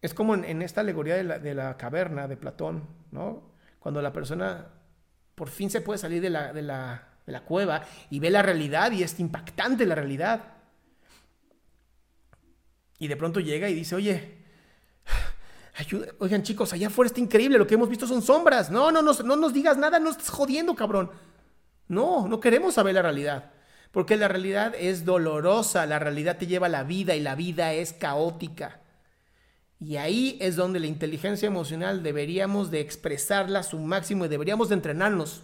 Es 0.00 0.14
como 0.14 0.34
en, 0.34 0.62
esta 0.62 0.80
alegoría 0.80 1.16
de 1.16 1.54
la, 1.54 1.76
caverna 1.76 2.26
de 2.26 2.38
Platón, 2.38 2.88
¿no? 3.10 3.50
Cuando 3.78 4.00
la 4.00 4.12
persona 4.12 4.68
por 5.34 5.50
fin 5.50 5.70
se 5.70 5.82
puede 5.82 5.98
salir 5.98 6.22
de 6.22 6.30
la, 6.30 7.06
cueva 7.46 7.82
y 8.08 8.18
ve 8.20 8.30
la 8.30 8.42
realidad 8.42 8.92
y 8.92 9.02
es 9.02 9.20
impactante 9.20 9.84
la 9.84 9.94
realidad. 9.94 10.44
Y 12.98 13.08
de 13.08 13.16
pronto 13.16 13.40
llega 13.40 13.68
y 13.68 13.74
dice, 13.74 13.94
oye, 13.94 14.38
oigan 16.18 16.42
chicos, 16.42 16.72
allá 16.72 16.86
afuera 16.86 17.08
está 17.08 17.20
increíble, 17.20 17.58
lo 17.58 17.66
que 17.66 17.74
hemos 17.74 17.88
visto 17.90 18.06
son 18.06 18.22
sombras. 18.22 18.70
No, 18.70 18.90
no, 18.90 19.02
no, 19.02 19.12
no 19.12 19.36
nos 19.36 19.52
digas 19.52 19.76
nada, 19.76 19.98
no 19.98 20.10
estás 20.10 20.30
jodiendo, 20.30 20.74
cabrón. 20.74 21.10
No, 21.88 22.26
no 22.26 22.40
queremos 22.40 22.74
saber 22.74 22.94
la 22.94 23.02
realidad. 23.02 23.52
Porque 23.90 24.16
la 24.16 24.28
realidad 24.28 24.74
es 24.78 25.04
dolorosa, 25.04 25.86
la 25.86 25.98
realidad 25.98 26.38
te 26.38 26.46
lleva 26.46 26.66
a 26.66 26.70
la 26.70 26.84
vida 26.84 27.16
y 27.16 27.20
la 27.20 27.34
vida 27.34 27.72
es 27.72 27.92
caótica. 27.92 28.80
Y 29.80 29.96
ahí 29.96 30.36
es 30.40 30.56
donde 30.56 30.78
la 30.78 30.86
inteligencia 30.86 31.46
emocional 31.46 32.02
deberíamos 32.02 32.70
de 32.70 32.80
expresarla 32.80 33.60
a 33.60 33.64
su 33.64 33.78
máximo 33.78 34.26
y 34.26 34.28
deberíamos 34.28 34.68
de 34.68 34.74
entrenarnos. 34.74 35.42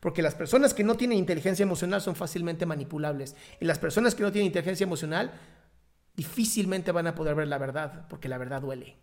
Porque 0.00 0.22
las 0.22 0.34
personas 0.34 0.74
que 0.74 0.82
no 0.82 0.96
tienen 0.96 1.18
inteligencia 1.18 1.62
emocional 1.62 2.00
son 2.00 2.16
fácilmente 2.16 2.66
manipulables. 2.66 3.36
Y 3.60 3.66
las 3.66 3.78
personas 3.78 4.14
que 4.14 4.22
no 4.22 4.32
tienen 4.32 4.46
inteligencia 4.46 4.84
emocional 4.84 5.30
difícilmente 6.16 6.90
van 6.90 7.06
a 7.06 7.14
poder 7.14 7.34
ver 7.34 7.46
la 7.46 7.58
verdad, 7.58 8.08
porque 8.08 8.28
la 8.28 8.38
verdad 8.38 8.62
duele. 8.62 8.96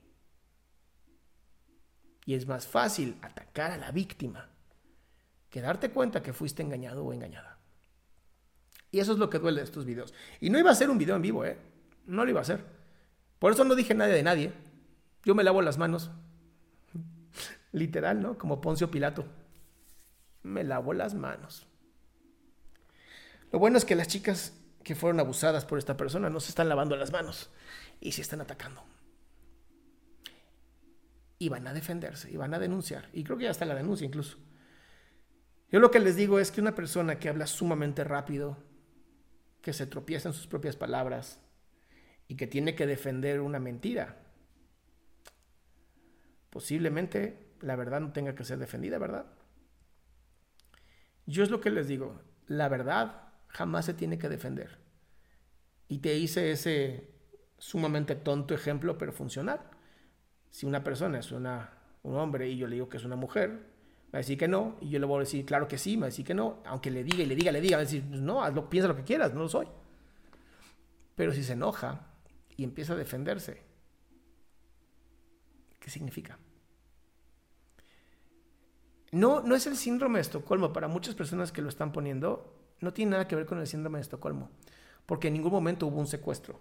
Y 2.26 2.34
es 2.34 2.48
más 2.48 2.68
fácil 2.68 3.18
atacar 3.22 3.72
a 3.72 3.78
la 3.78 3.92
víctima 3.92 4.50
que 5.50 5.62
darte 5.62 5.90
cuenta 5.90 6.22
que 6.22 6.34
fuiste 6.34 6.62
engañado 6.62 7.06
o 7.06 7.14
engañada. 7.14 7.49
Y 8.92 9.00
eso 9.00 9.14
es 9.14 9.20
lo 9.20 9.30
que 9.30 9.40
duele 9.40 9.62
de 9.62 9.66
estos 9.66 9.86
videos. 9.86 10.14
Y 10.40 10.50
no 10.50 10.58
iba 10.58 10.72
a 10.72 10.76
ser 10.76 10.90
un 10.90 10.98
video 10.98 11.16
en 11.16 11.22
vivo, 11.22 11.46
¿eh? 11.46 11.58
No 12.08 12.24
lo 12.24 12.32
iba 12.32 12.40
a 12.40 12.44
hacer. 12.44 12.64
Por 13.38 13.52
eso 13.52 13.64
no 13.64 13.76
dije 13.76 13.94
nada 13.94 14.12
de 14.12 14.24
nadie. 14.24 14.54
Yo 15.24 15.36
me 15.36 15.44
lavo 15.44 15.62
las 15.62 15.78
manos. 15.78 16.10
Literal, 17.72 18.22
¿no? 18.22 18.38
Como 18.38 18.62
Poncio 18.62 18.90
Pilato. 18.90 19.26
Me 20.42 20.64
lavo 20.64 20.94
las 20.94 21.14
manos. 21.14 21.68
Lo 23.52 23.60
bueno 23.60 23.78
es 23.78 23.86
que 23.86 23.96
las 23.96 24.08
chicas 24.08 24.54
que 24.84 24.96
fueron 24.96 25.20
abusadas 25.20 25.66
por 25.66 25.78
esta 25.78 25.98
persona 25.98 26.30
no 26.30 26.40
se 26.40 26.50
están 26.50 26.70
lavando 26.70 26.96
las 26.96 27.12
manos 27.12 27.50
y 28.00 28.12
se 28.12 28.22
están 28.22 28.42
atacando. 28.42 28.84
Y 31.38 31.50
van 31.50 31.68
a 31.68 31.74
defenderse, 31.74 32.30
y 32.32 32.38
van 32.38 32.54
a 32.54 32.60
denunciar. 32.60 33.08
Y 33.14 33.24
creo 33.24 33.38
que 33.38 33.46
ya 33.46 33.52
está 33.52 33.66
la 33.66 33.76
denuncia 33.76 34.06
incluso. 34.06 34.38
Yo 35.72 35.80
lo 35.80 35.92
que 35.92 36.00
les 36.00 36.16
digo 36.16 36.40
es 36.40 36.52
que 36.52 36.62
una 36.62 36.76
persona 36.76 37.20
que 37.20 37.30
habla 37.30 37.48
sumamente 37.48 38.04
rápido, 38.04 38.58
que 39.70 39.74
se 39.74 39.86
tropieza 39.86 40.30
en 40.30 40.34
sus 40.34 40.48
propias 40.48 40.76
palabras, 40.76 41.40
y 42.28 42.38
que 42.38 42.48
tiene 42.48 42.74
que 42.74 42.88
defender 42.88 43.40
una 43.40 43.60
mentira. 43.60 44.18
Posiblemente 46.50 47.54
la 47.62 47.76
verdad 47.76 48.02
no 48.02 48.12
tenga 48.12 48.34
que 48.34 48.46
ser 48.46 48.58
defendida, 48.58 48.98
¿verdad? 48.98 49.28
Yo 51.28 51.44
es 51.44 51.52
lo 51.52 51.62
que 51.62 51.70
les 51.70 51.88
digo, 51.88 52.20
la 52.48 52.68
verdad 52.68 53.32
jamás 53.48 53.86
se 53.86 53.94
tiene 53.94 54.18
que 54.18 54.28
defender. 54.28 54.80
Y 55.88 56.00
te 56.00 56.16
hice 56.18 56.50
ese 56.50 57.12
sumamente 57.60 58.16
tonto 58.16 58.56
ejemplo, 58.56 58.98
pero 58.98 59.14
funcional. 59.14 59.70
Si 60.50 60.66
una 60.66 60.84
persona 60.84 61.20
es 61.20 61.32
una, 61.32 61.78
un 62.02 62.16
hombre 62.16 62.50
y 62.50 62.58
yo 62.58 62.66
le 62.66 62.74
digo 62.74 62.90
que 62.90 62.98
es 62.98 63.06
una 63.06 63.16
mujer, 63.16 63.68
va 64.14 64.18
a 64.18 64.18
decir 64.20 64.38
que 64.38 64.48
no, 64.48 64.78
y 64.82 64.90
yo 64.90 65.00
le 65.00 65.06
voy 65.06 65.18
a 65.18 65.20
decir, 65.20 65.46
claro 65.46 65.68
que 65.68 65.78
sí, 65.78 65.98
me 65.98 66.02
va 66.02 66.06
a 66.08 66.10
decir 66.10 66.26
que 66.26 66.34
no, 66.34 66.62
aunque 66.66 66.92
le 66.92 67.04
diga 67.04 67.24
y 67.24 67.26
le 67.26 67.36
diga, 67.36 67.52
le 67.52 67.62
diga, 67.62 67.78
va 67.78 67.82
a 67.82 67.86
decir, 67.86 68.04
no, 68.06 68.44
hazlo, 68.44 68.70
piensa 68.70 68.88
lo 68.88 68.96
que 68.96 69.04
quieras, 69.04 69.34
no 69.34 69.42
lo 69.42 69.50
soy. 69.50 69.68
Pero 71.16 71.34
si 71.34 71.44
se 71.44 71.54
enoja, 71.54 72.10
y 72.60 72.66
empieza 72.66 72.92
a 72.92 72.98
defenderse. 72.98 73.62
¿Qué 75.80 75.90
significa? 75.90 76.38
No, 79.14 79.42
no 79.42 79.56
es 79.56 79.66
el 79.66 79.78
síndrome 79.78 80.18
de 80.18 80.24
Estocolmo. 80.24 80.74
Para 80.74 80.90
muchas 80.90 81.16
personas 81.16 81.54
que 81.54 81.62
lo 81.62 81.70
están 81.70 81.94
poniendo, 81.94 82.54
no 82.82 82.92
tiene 82.92 83.12
nada 83.12 83.30
que 83.30 83.38
ver 83.38 83.46
con 83.46 83.60
el 83.60 83.68
síndrome 83.68 84.00
de 84.00 84.02
Estocolmo, 84.02 84.50
porque 85.06 85.30
en 85.30 85.36
ningún 85.36 85.54
momento 85.54 85.88
hubo 85.88 86.02
un 86.02 86.08
secuestro. 86.08 86.60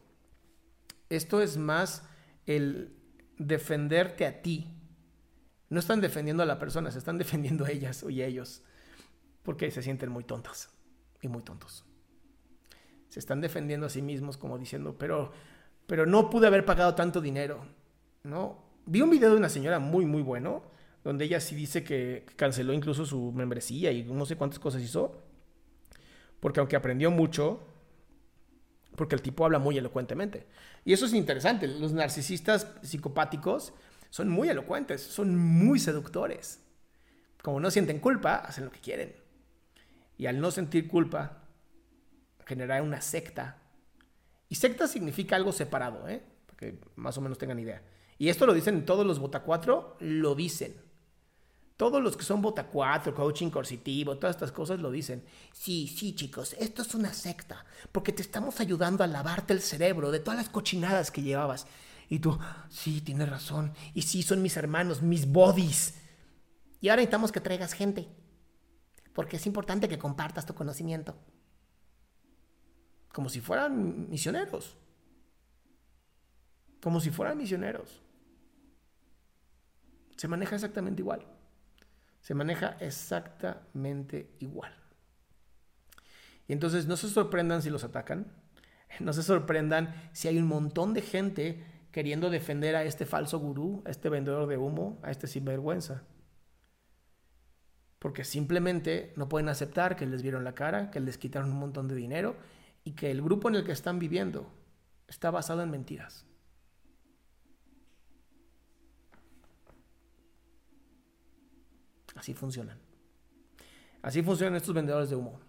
Esto 1.09 1.43
es 1.43 1.57
más 1.57 2.05
el 2.47 2.95
defenderte 3.39 4.25
a 4.25 4.41
ti. 4.41 4.69
No 5.71 5.81
están 5.81 6.01
defendiendo 6.01 6.43
a 6.43 6.47
la 6.47 6.59
persona, 6.59 6.91
se 6.91 6.99
están 6.99 7.19
defendiendo 7.19 7.65
a 7.65 7.71
ellas 7.71 8.05
y 8.09 8.23
a 8.23 8.27
ellos, 8.27 8.63
porque 9.43 9.71
se 9.71 9.83
sienten 9.83 10.11
muy 10.11 10.25
tontas 10.25 10.71
y 11.21 11.29
muy 11.29 11.43
tontos. 11.43 11.85
Se 13.09 13.21
están 13.21 13.41
defendiendo 13.41 13.87
a 13.87 13.91
sí 13.91 14.03
mismos 14.03 14.37
como 14.37 14.59
diciendo, 14.59 14.97
pero 14.99 15.33
pero 15.89 16.05
no 16.05 16.29
pude 16.29 16.47
haber 16.47 16.67
pagado 16.67 16.95
tanto 16.95 17.23
dinero, 17.23 17.65
¿no? 18.23 18.59
Vi 18.85 19.01
un 19.01 19.09
video 19.09 19.31
de 19.31 19.39
una 19.39 19.49
señora 19.49 19.79
muy, 19.79 20.05
muy 20.05 20.21
bueno, 20.21 20.63
donde 21.03 21.25
ella 21.25 21.41
sí 21.41 21.57
dice 21.57 21.83
que 21.83 22.27
canceló 22.37 22.75
incluso 22.75 23.07
su 23.07 23.33
membresía 23.33 23.91
y 23.91 24.05
no 24.05 24.27
sé 24.27 24.37
cuántas 24.37 24.59
cosas 24.59 24.83
hizo, 24.83 25.23
porque 26.41 26.61
aunque 26.61 26.77
aprendió 26.77 27.11
mucho, 27.11 27.61
porque 28.97 29.15
el 29.15 29.23
tipo 29.23 29.47
habla 29.47 29.59
muy 29.59 29.79
elocuentemente. 29.79 30.47
Y 30.85 30.93
eso 30.93 31.07
es 31.07 31.15
interesante, 31.15 31.67
los 31.67 31.95
narcisistas 31.95 32.71
psicopáticos 32.83 33.73
son 34.11 34.29
muy 34.29 34.49
elocuentes, 34.49 35.03
son 35.03 35.37
muy 35.37 35.79
seductores. 35.79 36.61
Como 37.43 37.61
no 37.61 37.71
sienten 37.71 38.01
culpa, 38.01 38.37
hacen 38.37 38.65
lo 38.65 38.71
que 38.71 38.81
quieren. 38.81 39.15
Y 40.17 40.27
al 40.27 40.41
no 40.41 40.51
sentir 40.51 40.89
culpa, 40.89 41.45
generar 42.47 42.83
una 42.83 43.01
secta 43.01 43.59
y 44.49 44.55
secta 44.55 44.87
significa 44.87 45.37
algo 45.37 45.53
separado, 45.53 46.09
¿eh? 46.09 46.23
Para 46.47 46.57
que 46.57 46.79
más 46.97 47.17
o 47.19 47.21
menos 47.21 47.39
tengan 47.39 47.59
idea. 47.59 47.83
Y 48.19 48.29
esto 48.29 48.47
lo 48.47 48.55
dicen 48.55 48.85
todos 48.85 49.07
los 49.07 49.19
Bota 49.19 49.41
4, 49.41 49.99
lo 50.01 50.35
dicen. 50.35 50.75
Todos 51.77 52.03
los 52.03 52.17
que 52.17 52.25
son 52.25 52.43
Bota 52.43 52.67
4, 52.67 53.15
coaching 53.15 53.51
coercitivo, 53.51 54.19
todas 54.19 54.35
estas 54.35 54.51
cosas 54.51 54.81
lo 54.81 54.91
dicen. 54.91 55.23
Sí, 55.53 55.87
sí, 55.87 56.15
chicos, 56.15 56.57
esto 56.59 56.83
es 56.83 56.95
una 56.95 57.13
secta, 57.13 57.65
porque 57.93 58.13
te 58.13 58.23
estamos 58.23 58.59
ayudando 58.59 59.05
a 59.05 59.07
lavarte 59.07 59.53
el 59.53 59.61
cerebro 59.61 60.11
de 60.11 60.19
todas 60.19 60.39
las 60.39 60.49
cochinadas 60.49 61.13
que 61.13 61.23
llevabas. 61.23 61.67
Y 62.09 62.21
tú, 62.21 62.39
sí, 62.69 63.01
tienes 63.01 63.29
razón. 63.29 63.73
Y 63.95 64.03
sí, 64.03 64.23
son 64.23 64.43
mis 64.43 64.57
hermanos, 64.57 65.03
mis 65.03 65.31
bodies. 65.31 66.01
Y 66.81 66.89
ahora 66.89 67.01
necesitamos 67.01 67.33
que 67.33 67.41
traigas 67.41 67.73
gente, 67.73 68.09
porque 69.13 69.37
es 69.37 69.47
importante 69.47 69.89
que 69.89 69.99
compartas 69.99 70.47
tu 70.47 70.55
conocimiento. 70.55 71.17
Como 73.13 73.29
si 73.29 73.41
fueran 73.41 74.09
misioneros. 74.09 74.77
Como 76.81 77.01
si 77.01 77.11
fueran 77.11 77.37
misioneros. 77.37 78.03
Se 80.17 80.29
maneja 80.29 80.55
exactamente 80.55 81.03
igual 81.03 81.27
se 82.21 82.35
maneja 82.35 82.77
exactamente 82.81 84.35
igual. 84.41 84.71
Y 86.47 86.53
entonces 86.53 86.87
no 86.87 86.97
se 86.97 87.09
sorprendan 87.09 87.63
si 87.63 87.71
los 87.71 87.85
atacan, 87.85 88.33
no 89.01 89.13
se 89.13 89.23
sorprendan 89.23 90.11
si 90.13 90.29
hay 90.29 90.39
un 90.39 90.47
montón 90.47 90.95
de 90.95 91.03
gente 91.03 91.65
queriendo 91.99 92.31
defender 92.31 92.77
a 92.77 92.85
este 92.85 93.07
falso 93.07 93.41
gurú, 93.41 93.83
a 93.85 93.91
este 93.91 94.09
vendedor 94.09 94.47
de 94.47 94.57
humo, 94.57 95.01
a 95.03 95.11
este 95.11 95.27
sinvergüenza. 95.27 96.05
Porque 97.99 98.23
simplemente 98.23 99.13
no 99.17 99.29
pueden 99.29 99.49
aceptar 99.49 99.97
que 99.97 100.07
les 100.07 100.23
vieron 100.23 100.45
la 100.45 100.55
cara, 100.55 100.93
que 100.93 101.01
les 101.01 101.19
quitaron 101.19 101.51
un 101.51 101.59
montón 101.59 101.89
de 101.89 101.97
dinero 101.97 102.37
y 102.85 102.93
que 102.93 103.11
el 103.11 103.21
grupo 103.21 103.49
en 103.49 103.57
el 103.57 103.65
que 103.65 103.73
están 103.73 103.99
viviendo 103.99 104.49
está 105.09 105.33
basado 105.33 105.61
en 105.61 105.73
mentiras. 105.73 106.25
Así 112.15 112.33
funcionan. 112.33 112.79
Así 114.03 114.23
funcionan 114.23 114.55
estos 114.55 114.73
vendedores 114.73 115.11
de 115.11 115.17
humo. 115.17 115.41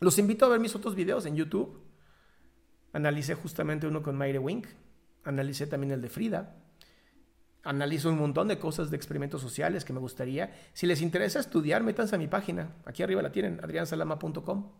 Los 0.00 0.18
invito 0.18 0.46
a 0.46 0.48
ver 0.48 0.60
mis 0.60 0.74
otros 0.74 0.94
videos 0.94 1.26
en 1.26 1.36
YouTube. 1.36 1.78
Analicé 2.94 3.34
justamente 3.34 3.86
uno 3.86 4.02
con 4.02 4.16
Mayre 4.16 4.38
Wink. 4.38 4.66
Analicé 5.28 5.66
también 5.66 5.92
el 5.92 6.00
de 6.00 6.08
Frida. 6.08 6.56
Analizo 7.62 8.08
un 8.08 8.18
montón 8.18 8.48
de 8.48 8.58
cosas 8.58 8.90
de 8.90 8.96
experimentos 8.96 9.42
sociales 9.42 9.84
que 9.84 9.92
me 9.92 10.00
gustaría. 10.00 10.52
Si 10.72 10.86
les 10.86 11.02
interesa 11.02 11.38
estudiar, 11.38 11.82
métanse 11.82 12.14
a 12.14 12.18
mi 12.18 12.28
página. 12.28 12.76
Aquí 12.84 13.02
arriba 13.02 13.22
la 13.22 13.32
tienen, 13.32 13.60
adriansalama.com. 13.62 14.72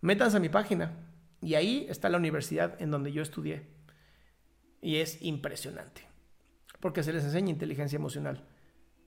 Métanse 0.00 0.38
a 0.38 0.40
mi 0.40 0.48
página. 0.48 0.92
Y 1.40 1.54
ahí 1.54 1.86
está 1.88 2.08
la 2.08 2.18
universidad 2.18 2.80
en 2.80 2.90
donde 2.90 3.12
yo 3.12 3.22
estudié. 3.22 3.66
Y 4.80 4.96
es 4.96 5.20
impresionante. 5.22 6.02
Porque 6.80 7.02
se 7.02 7.12
les 7.12 7.24
enseña 7.24 7.50
inteligencia 7.50 7.96
emocional 7.96 8.44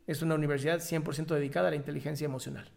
es 0.09 0.23
una 0.23 0.33
universidad 0.33 0.79
100% 0.79 1.27
dedicada 1.27 1.67
a 1.67 1.69
la 1.69 1.77
inteligencia 1.77 2.25
emocional. 2.25 2.67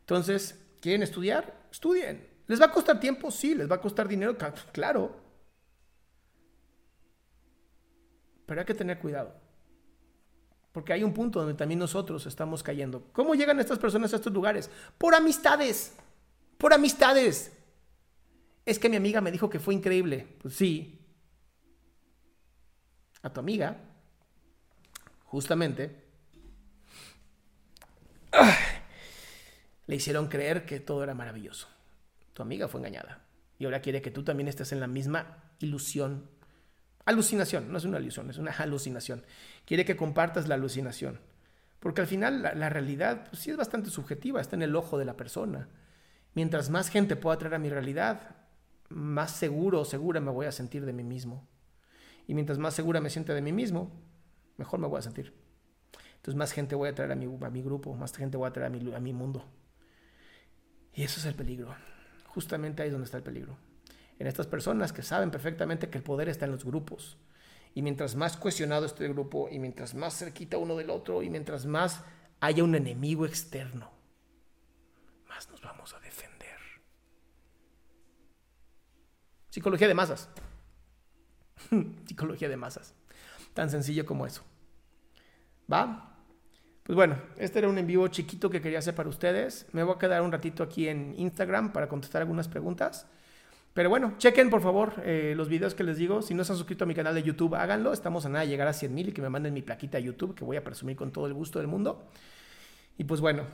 Entonces, 0.00 0.62
¿quieren 0.82 1.02
estudiar? 1.02 1.54
Estudien. 1.72 2.28
¿Les 2.48 2.60
va 2.60 2.66
a 2.66 2.70
costar 2.70 3.00
tiempo? 3.00 3.30
Sí. 3.30 3.54
¿Les 3.54 3.70
va 3.70 3.76
a 3.76 3.80
costar 3.80 4.06
dinero? 4.06 4.36
Claro. 4.70 5.23
Pero 8.46 8.60
hay 8.60 8.66
que 8.66 8.74
tener 8.74 8.98
cuidado. 8.98 9.34
Porque 10.72 10.92
hay 10.92 11.04
un 11.04 11.14
punto 11.14 11.38
donde 11.38 11.54
también 11.54 11.78
nosotros 11.78 12.26
estamos 12.26 12.62
cayendo. 12.62 13.08
¿Cómo 13.12 13.34
llegan 13.34 13.60
estas 13.60 13.78
personas 13.78 14.12
a 14.12 14.16
estos 14.16 14.32
lugares? 14.32 14.70
Por 14.98 15.14
amistades. 15.14 15.94
Por 16.58 16.72
amistades. 16.72 17.52
Es 18.66 18.78
que 18.78 18.88
mi 18.88 18.96
amiga 18.96 19.20
me 19.20 19.30
dijo 19.30 19.48
que 19.48 19.60
fue 19.60 19.74
increíble. 19.74 20.26
Pues 20.42 20.54
sí. 20.54 21.00
A 23.22 23.32
tu 23.32 23.40
amiga, 23.40 23.78
justamente, 25.24 26.04
le 29.86 29.96
hicieron 29.96 30.28
creer 30.28 30.66
que 30.66 30.80
todo 30.80 31.02
era 31.02 31.14
maravilloso. 31.14 31.68
Tu 32.32 32.42
amiga 32.42 32.68
fue 32.68 32.80
engañada 32.80 33.24
y 33.58 33.64
ahora 33.64 33.80
quiere 33.80 34.02
que 34.02 34.10
tú 34.10 34.24
también 34.24 34.48
estés 34.48 34.72
en 34.72 34.80
la 34.80 34.86
misma 34.86 35.42
ilusión. 35.60 36.28
Alucinación, 37.04 37.70
no 37.70 37.78
es 37.78 37.84
una 37.84 37.98
ilusión, 37.98 38.30
es 38.30 38.38
una 38.38 38.52
alucinación. 38.58 39.24
Quiere 39.64 39.84
que 39.84 39.96
compartas 39.96 40.48
la 40.48 40.54
alucinación. 40.54 41.20
Porque 41.80 42.00
al 42.00 42.06
final 42.06 42.40
la, 42.42 42.68
realidad 42.70 43.26
pues, 43.28 43.42
sí 43.42 43.50
es 43.50 43.58
bastante 43.58 43.90
subjetiva, 43.90 44.40
está 44.40 44.56
en 44.56 44.62
el 44.62 44.74
ojo 44.74 44.96
de 44.96 45.04
la 45.04 45.18
persona. 45.18 45.68
Mientras 46.32 46.70
más 46.70 46.88
gente 46.88 47.14
pueda 47.14 47.36
traer 47.36 47.54
a 47.54 47.58
mi 47.58 47.68
realidad, 47.68 48.36
más 48.88 49.32
seguro 49.32 49.80
o 49.80 49.84
segura 49.84 50.18
me 50.20 50.30
voy 50.30 50.46
a 50.46 50.52
sentir 50.52 50.86
de 50.86 50.94
mí 50.94 51.04
mismo. 51.04 51.46
Y 52.26 52.32
mientras 52.32 52.58
más 52.58 52.72
segura 52.72 53.02
me 53.02 53.10
sienta 53.10 53.34
de 53.34 53.42
mí 53.42 53.52
mismo, 53.52 53.92
mejor 54.56 54.80
me 54.80 54.86
voy 54.86 54.98
a 54.98 55.02
sentir. 55.02 55.34
Entonces 56.16 56.36
más 56.36 56.52
gente 56.52 56.74
voy 56.74 56.88
a 56.88 56.94
traer 56.94 57.12
a 57.12 57.16
mi, 57.16 57.26
grupo, 57.62 57.94
más 57.94 58.16
gente 58.16 58.38
voy 58.38 58.48
a 58.48 58.52
traer 58.54 58.68
a 58.68 58.70
mi, 58.70 58.94
a 58.94 59.00
mi 59.00 59.12
mundo. 59.12 59.44
Y 60.94 61.02
eso 61.02 61.20
es 61.20 61.26
el 61.26 61.34
peligro. 61.34 61.74
Justamente 62.28 62.82
ahí 62.82 62.88
es 62.88 62.92
donde 62.92 63.04
está 63.04 63.18
el 63.18 63.24
peligro. 63.24 63.58
En 64.18 64.26
estas 64.26 64.46
personas 64.46 64.92
que 64.92 65.02
saben 65.02 65.30
perfectamente 65.30 65.90
que 65.90 65.98
el 65.98 66.04
poder 66.04 66.28
está 66.28 66.44
en 66.44 66.52
los 66.52 66.64
grupos. 66.64 67.18
Y 67.74 67.82
mientras 67.82 68.14
más 68.14 68.36
cuestionado 68.36 68.86
esté 68.86 69.04
el 69.06 69.14
grupo, 69.14 69.48
y 69.50 69.58
mientras 69.58 69.94
más 69.94 70.16
cerquita 70.16 70.58
uno 70.58 70.76
del 70.76 70.90
otro, 70.90 71.22
y 71.22 71.30
mientras 71.30 71.66
más 71.66 72.04
haya 72.40 72.62
un 72.62 72.74
enemigo 72.74 73.26
externo, 73.26 73.90
más 75.28 75.50
nos 75.50 75.60
vamos 75.60 75.92
a 75.94 76.00
defender. 76.00 76.58
Psicología 79.50 79.88
de 79.88 79.94
masas. 79.94 80.28
Psicología 82.06 82.48
de 82.48 82.56
masas. 82.56 82.94
Tan 83.54 83.70
sencillo 83.70 84.06
como 84.06 84.26
eso. 84.26 84.44
¿Va? 85.72 86.14
Pues 86.82 86.96
bueno, 86.96 87.16
este 87.38 87.60
era 87.60 87.68
un 87.68 87.78
en 87.78 87.86
vivo 87.86 88.06
chiquito 88.08 88.50
que 88.50 88.60
quería 88.60 88.78
hacer 88.78 88.94
para 88.94 89.08
ustedes. 89.08 89.66
Me 89.72 89.82
voy 89.82 89.94
a 89.94 89.98
quedar 89.98 90.22
un 90.22 90.30
ratito 90.30 90.62
aquí 90.62 90.88
en 90.88 91.14
Instagram 91.16 91.72
para 91.72 91.88
contestar 91.88 92.22
algunas 92.22 92.46
preguntas. 92.46 93.06
Pero 93.74 93.90
bueno, 93.90 94.14
chequen 94.18 94.50
por 94.50 94.62
favor 94.62 95.02
eh, 95.04 95.34
los 95.36 95.48
videos 95.48 95.74
que 95.74 95.82
les 95.82 95.98
digo. 95.98 96.22
Si 96.22 96.32
no 96.32 96.44
se 96.44 96.52
han 96.52 96.58
suscrito 96.58 96.84
a 96.84 96.86
mi 96.86 96.94
canal 96.94 97.14
de 97.14 97.24
YouTube, 97.24 97.56
háganlo. 97.56 97.92
Estamos 97.92 98.24
a 98.24 98.28
nada 98.28 98.44
de 98.44 98.48
llegar 98.48 98.68
a 98.68 98.72
100 98.72 98.94
mil 98.94 99.08
y 99.08 99.12
que 99.12 99.20
me 99.20 99.28
manden 99.28 99.52
mi 99.52 99.62
plaquita 99.62 99.98
a 99.98 100.00
YouTube, 100.00 100.34
que 100.36 100.44
voy 100.44 100.56
a 100.56 100.62
presumir 100.62 100.96
con 100.96 101.10
todo 101.10 101.26
el 101.26 101.34
gusto 101.34 101.58
del 101.58 101.66
mundo. 101.66 102.06
Y 102.96 103.02
pues 103.02 103.20
bueno, 103.20 103.44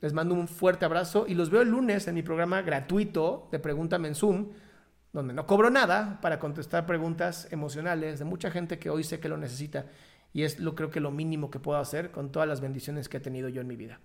les 0.00 0.12
mando 0.12 0.36
un 0.36 0.46
fuerte 0.46 0.84
abrazo 0.84 1.24
y 1.26 1.34
los 1.34 1.50
veo 1.50 1.62
el 1.62 1.68
lunes 1.68 2.06
en 2.06 2.14
mi 2.14 2.22
programa 2.22 2.62
gratuito 2.62 3.48
de 3.50 3.58
Pregúntame 3.58 4.06
en 4.06 4.14
Zoom, 4.14 4.52
donde 5.12 5.34
no 5.34 5.48
cobro 5.48 5.68
nada 5.68 6.20
para 6.20 6.38
contestar 6.38 6.86
preguntas 6.86 7.48
emocionales 7.50 8.20
de 8.20 8.24
mucha 8.24 8.52
gente 8.52 8.78
que 8.78 8.88
hoy 8.88 9.02
sé 9.02 9.18
que 9.18 9.28
lo 9.28 9.36
necesita 9.36 9.86
y 10.32 10.44
es 10.44 10.60
lo 10.60 10.76
creo 10.76 10.90
que 10.90 11.00
lo 11.00 11.10
mínimo 11.10 11.50
que 11.50 11.58
puedo 11.58 11.78
hacer 11.78 12.12
con 12.12 12.30
todas 12.30 12.48
las 12.48 12.60
bendiciones 12.60 13.08
que 13.08 13.16
he 13.16 13.20
tenido 13.20 13.48
yo 13.48 13.60
en 13.60 13.66
mi 13.66 13.74
vida. 13.74 13.98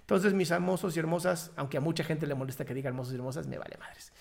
Entonces, 0.00 0.32
mis 0.32 0.50
hermosos 0.50 0.96
y 0.96 1.00
hermosas, 1.00 1.52
aunque 1.56 1.76
a 1.76 1.80
mucha 1.80 2.02
gente 2.02 2.26
le 2.26 2.34
molesta 2.34 2.64
que 2.64 2.72
diga 2.72 2.88
hermosos 2.88 3.12
y 3.12 3.16
hermosas, 3.16 3.46
me 3.46 3.58
vale 3.58 3.76
madres. 3.78 4.12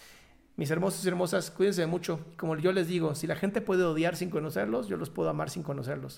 Mis 0.60 0.72
hermosos 0.72 1.05
y 1.05 1.07
hermosas, 1.07 1.51
cuídense 1.51 1.86
mucho. 1.86 2.20
Como 2.36 2.57
yo 2.57 2.74
les 2.74 2.89
digo, 2.89 3.16
si 3.16 3.28
la 3.28 3.38
gente 3.38 3.62
puede 3.62 3.86
odiar 3.86 4.18
sin 4.18 4.30
conocerlos, 4.30 4.89
yo 4.89 4.97
los 4.97 5.10
puedo 5.10 5.30
amar 5.30 5.49
sin 5.49 5.64
conocerlos. 5.64 6.18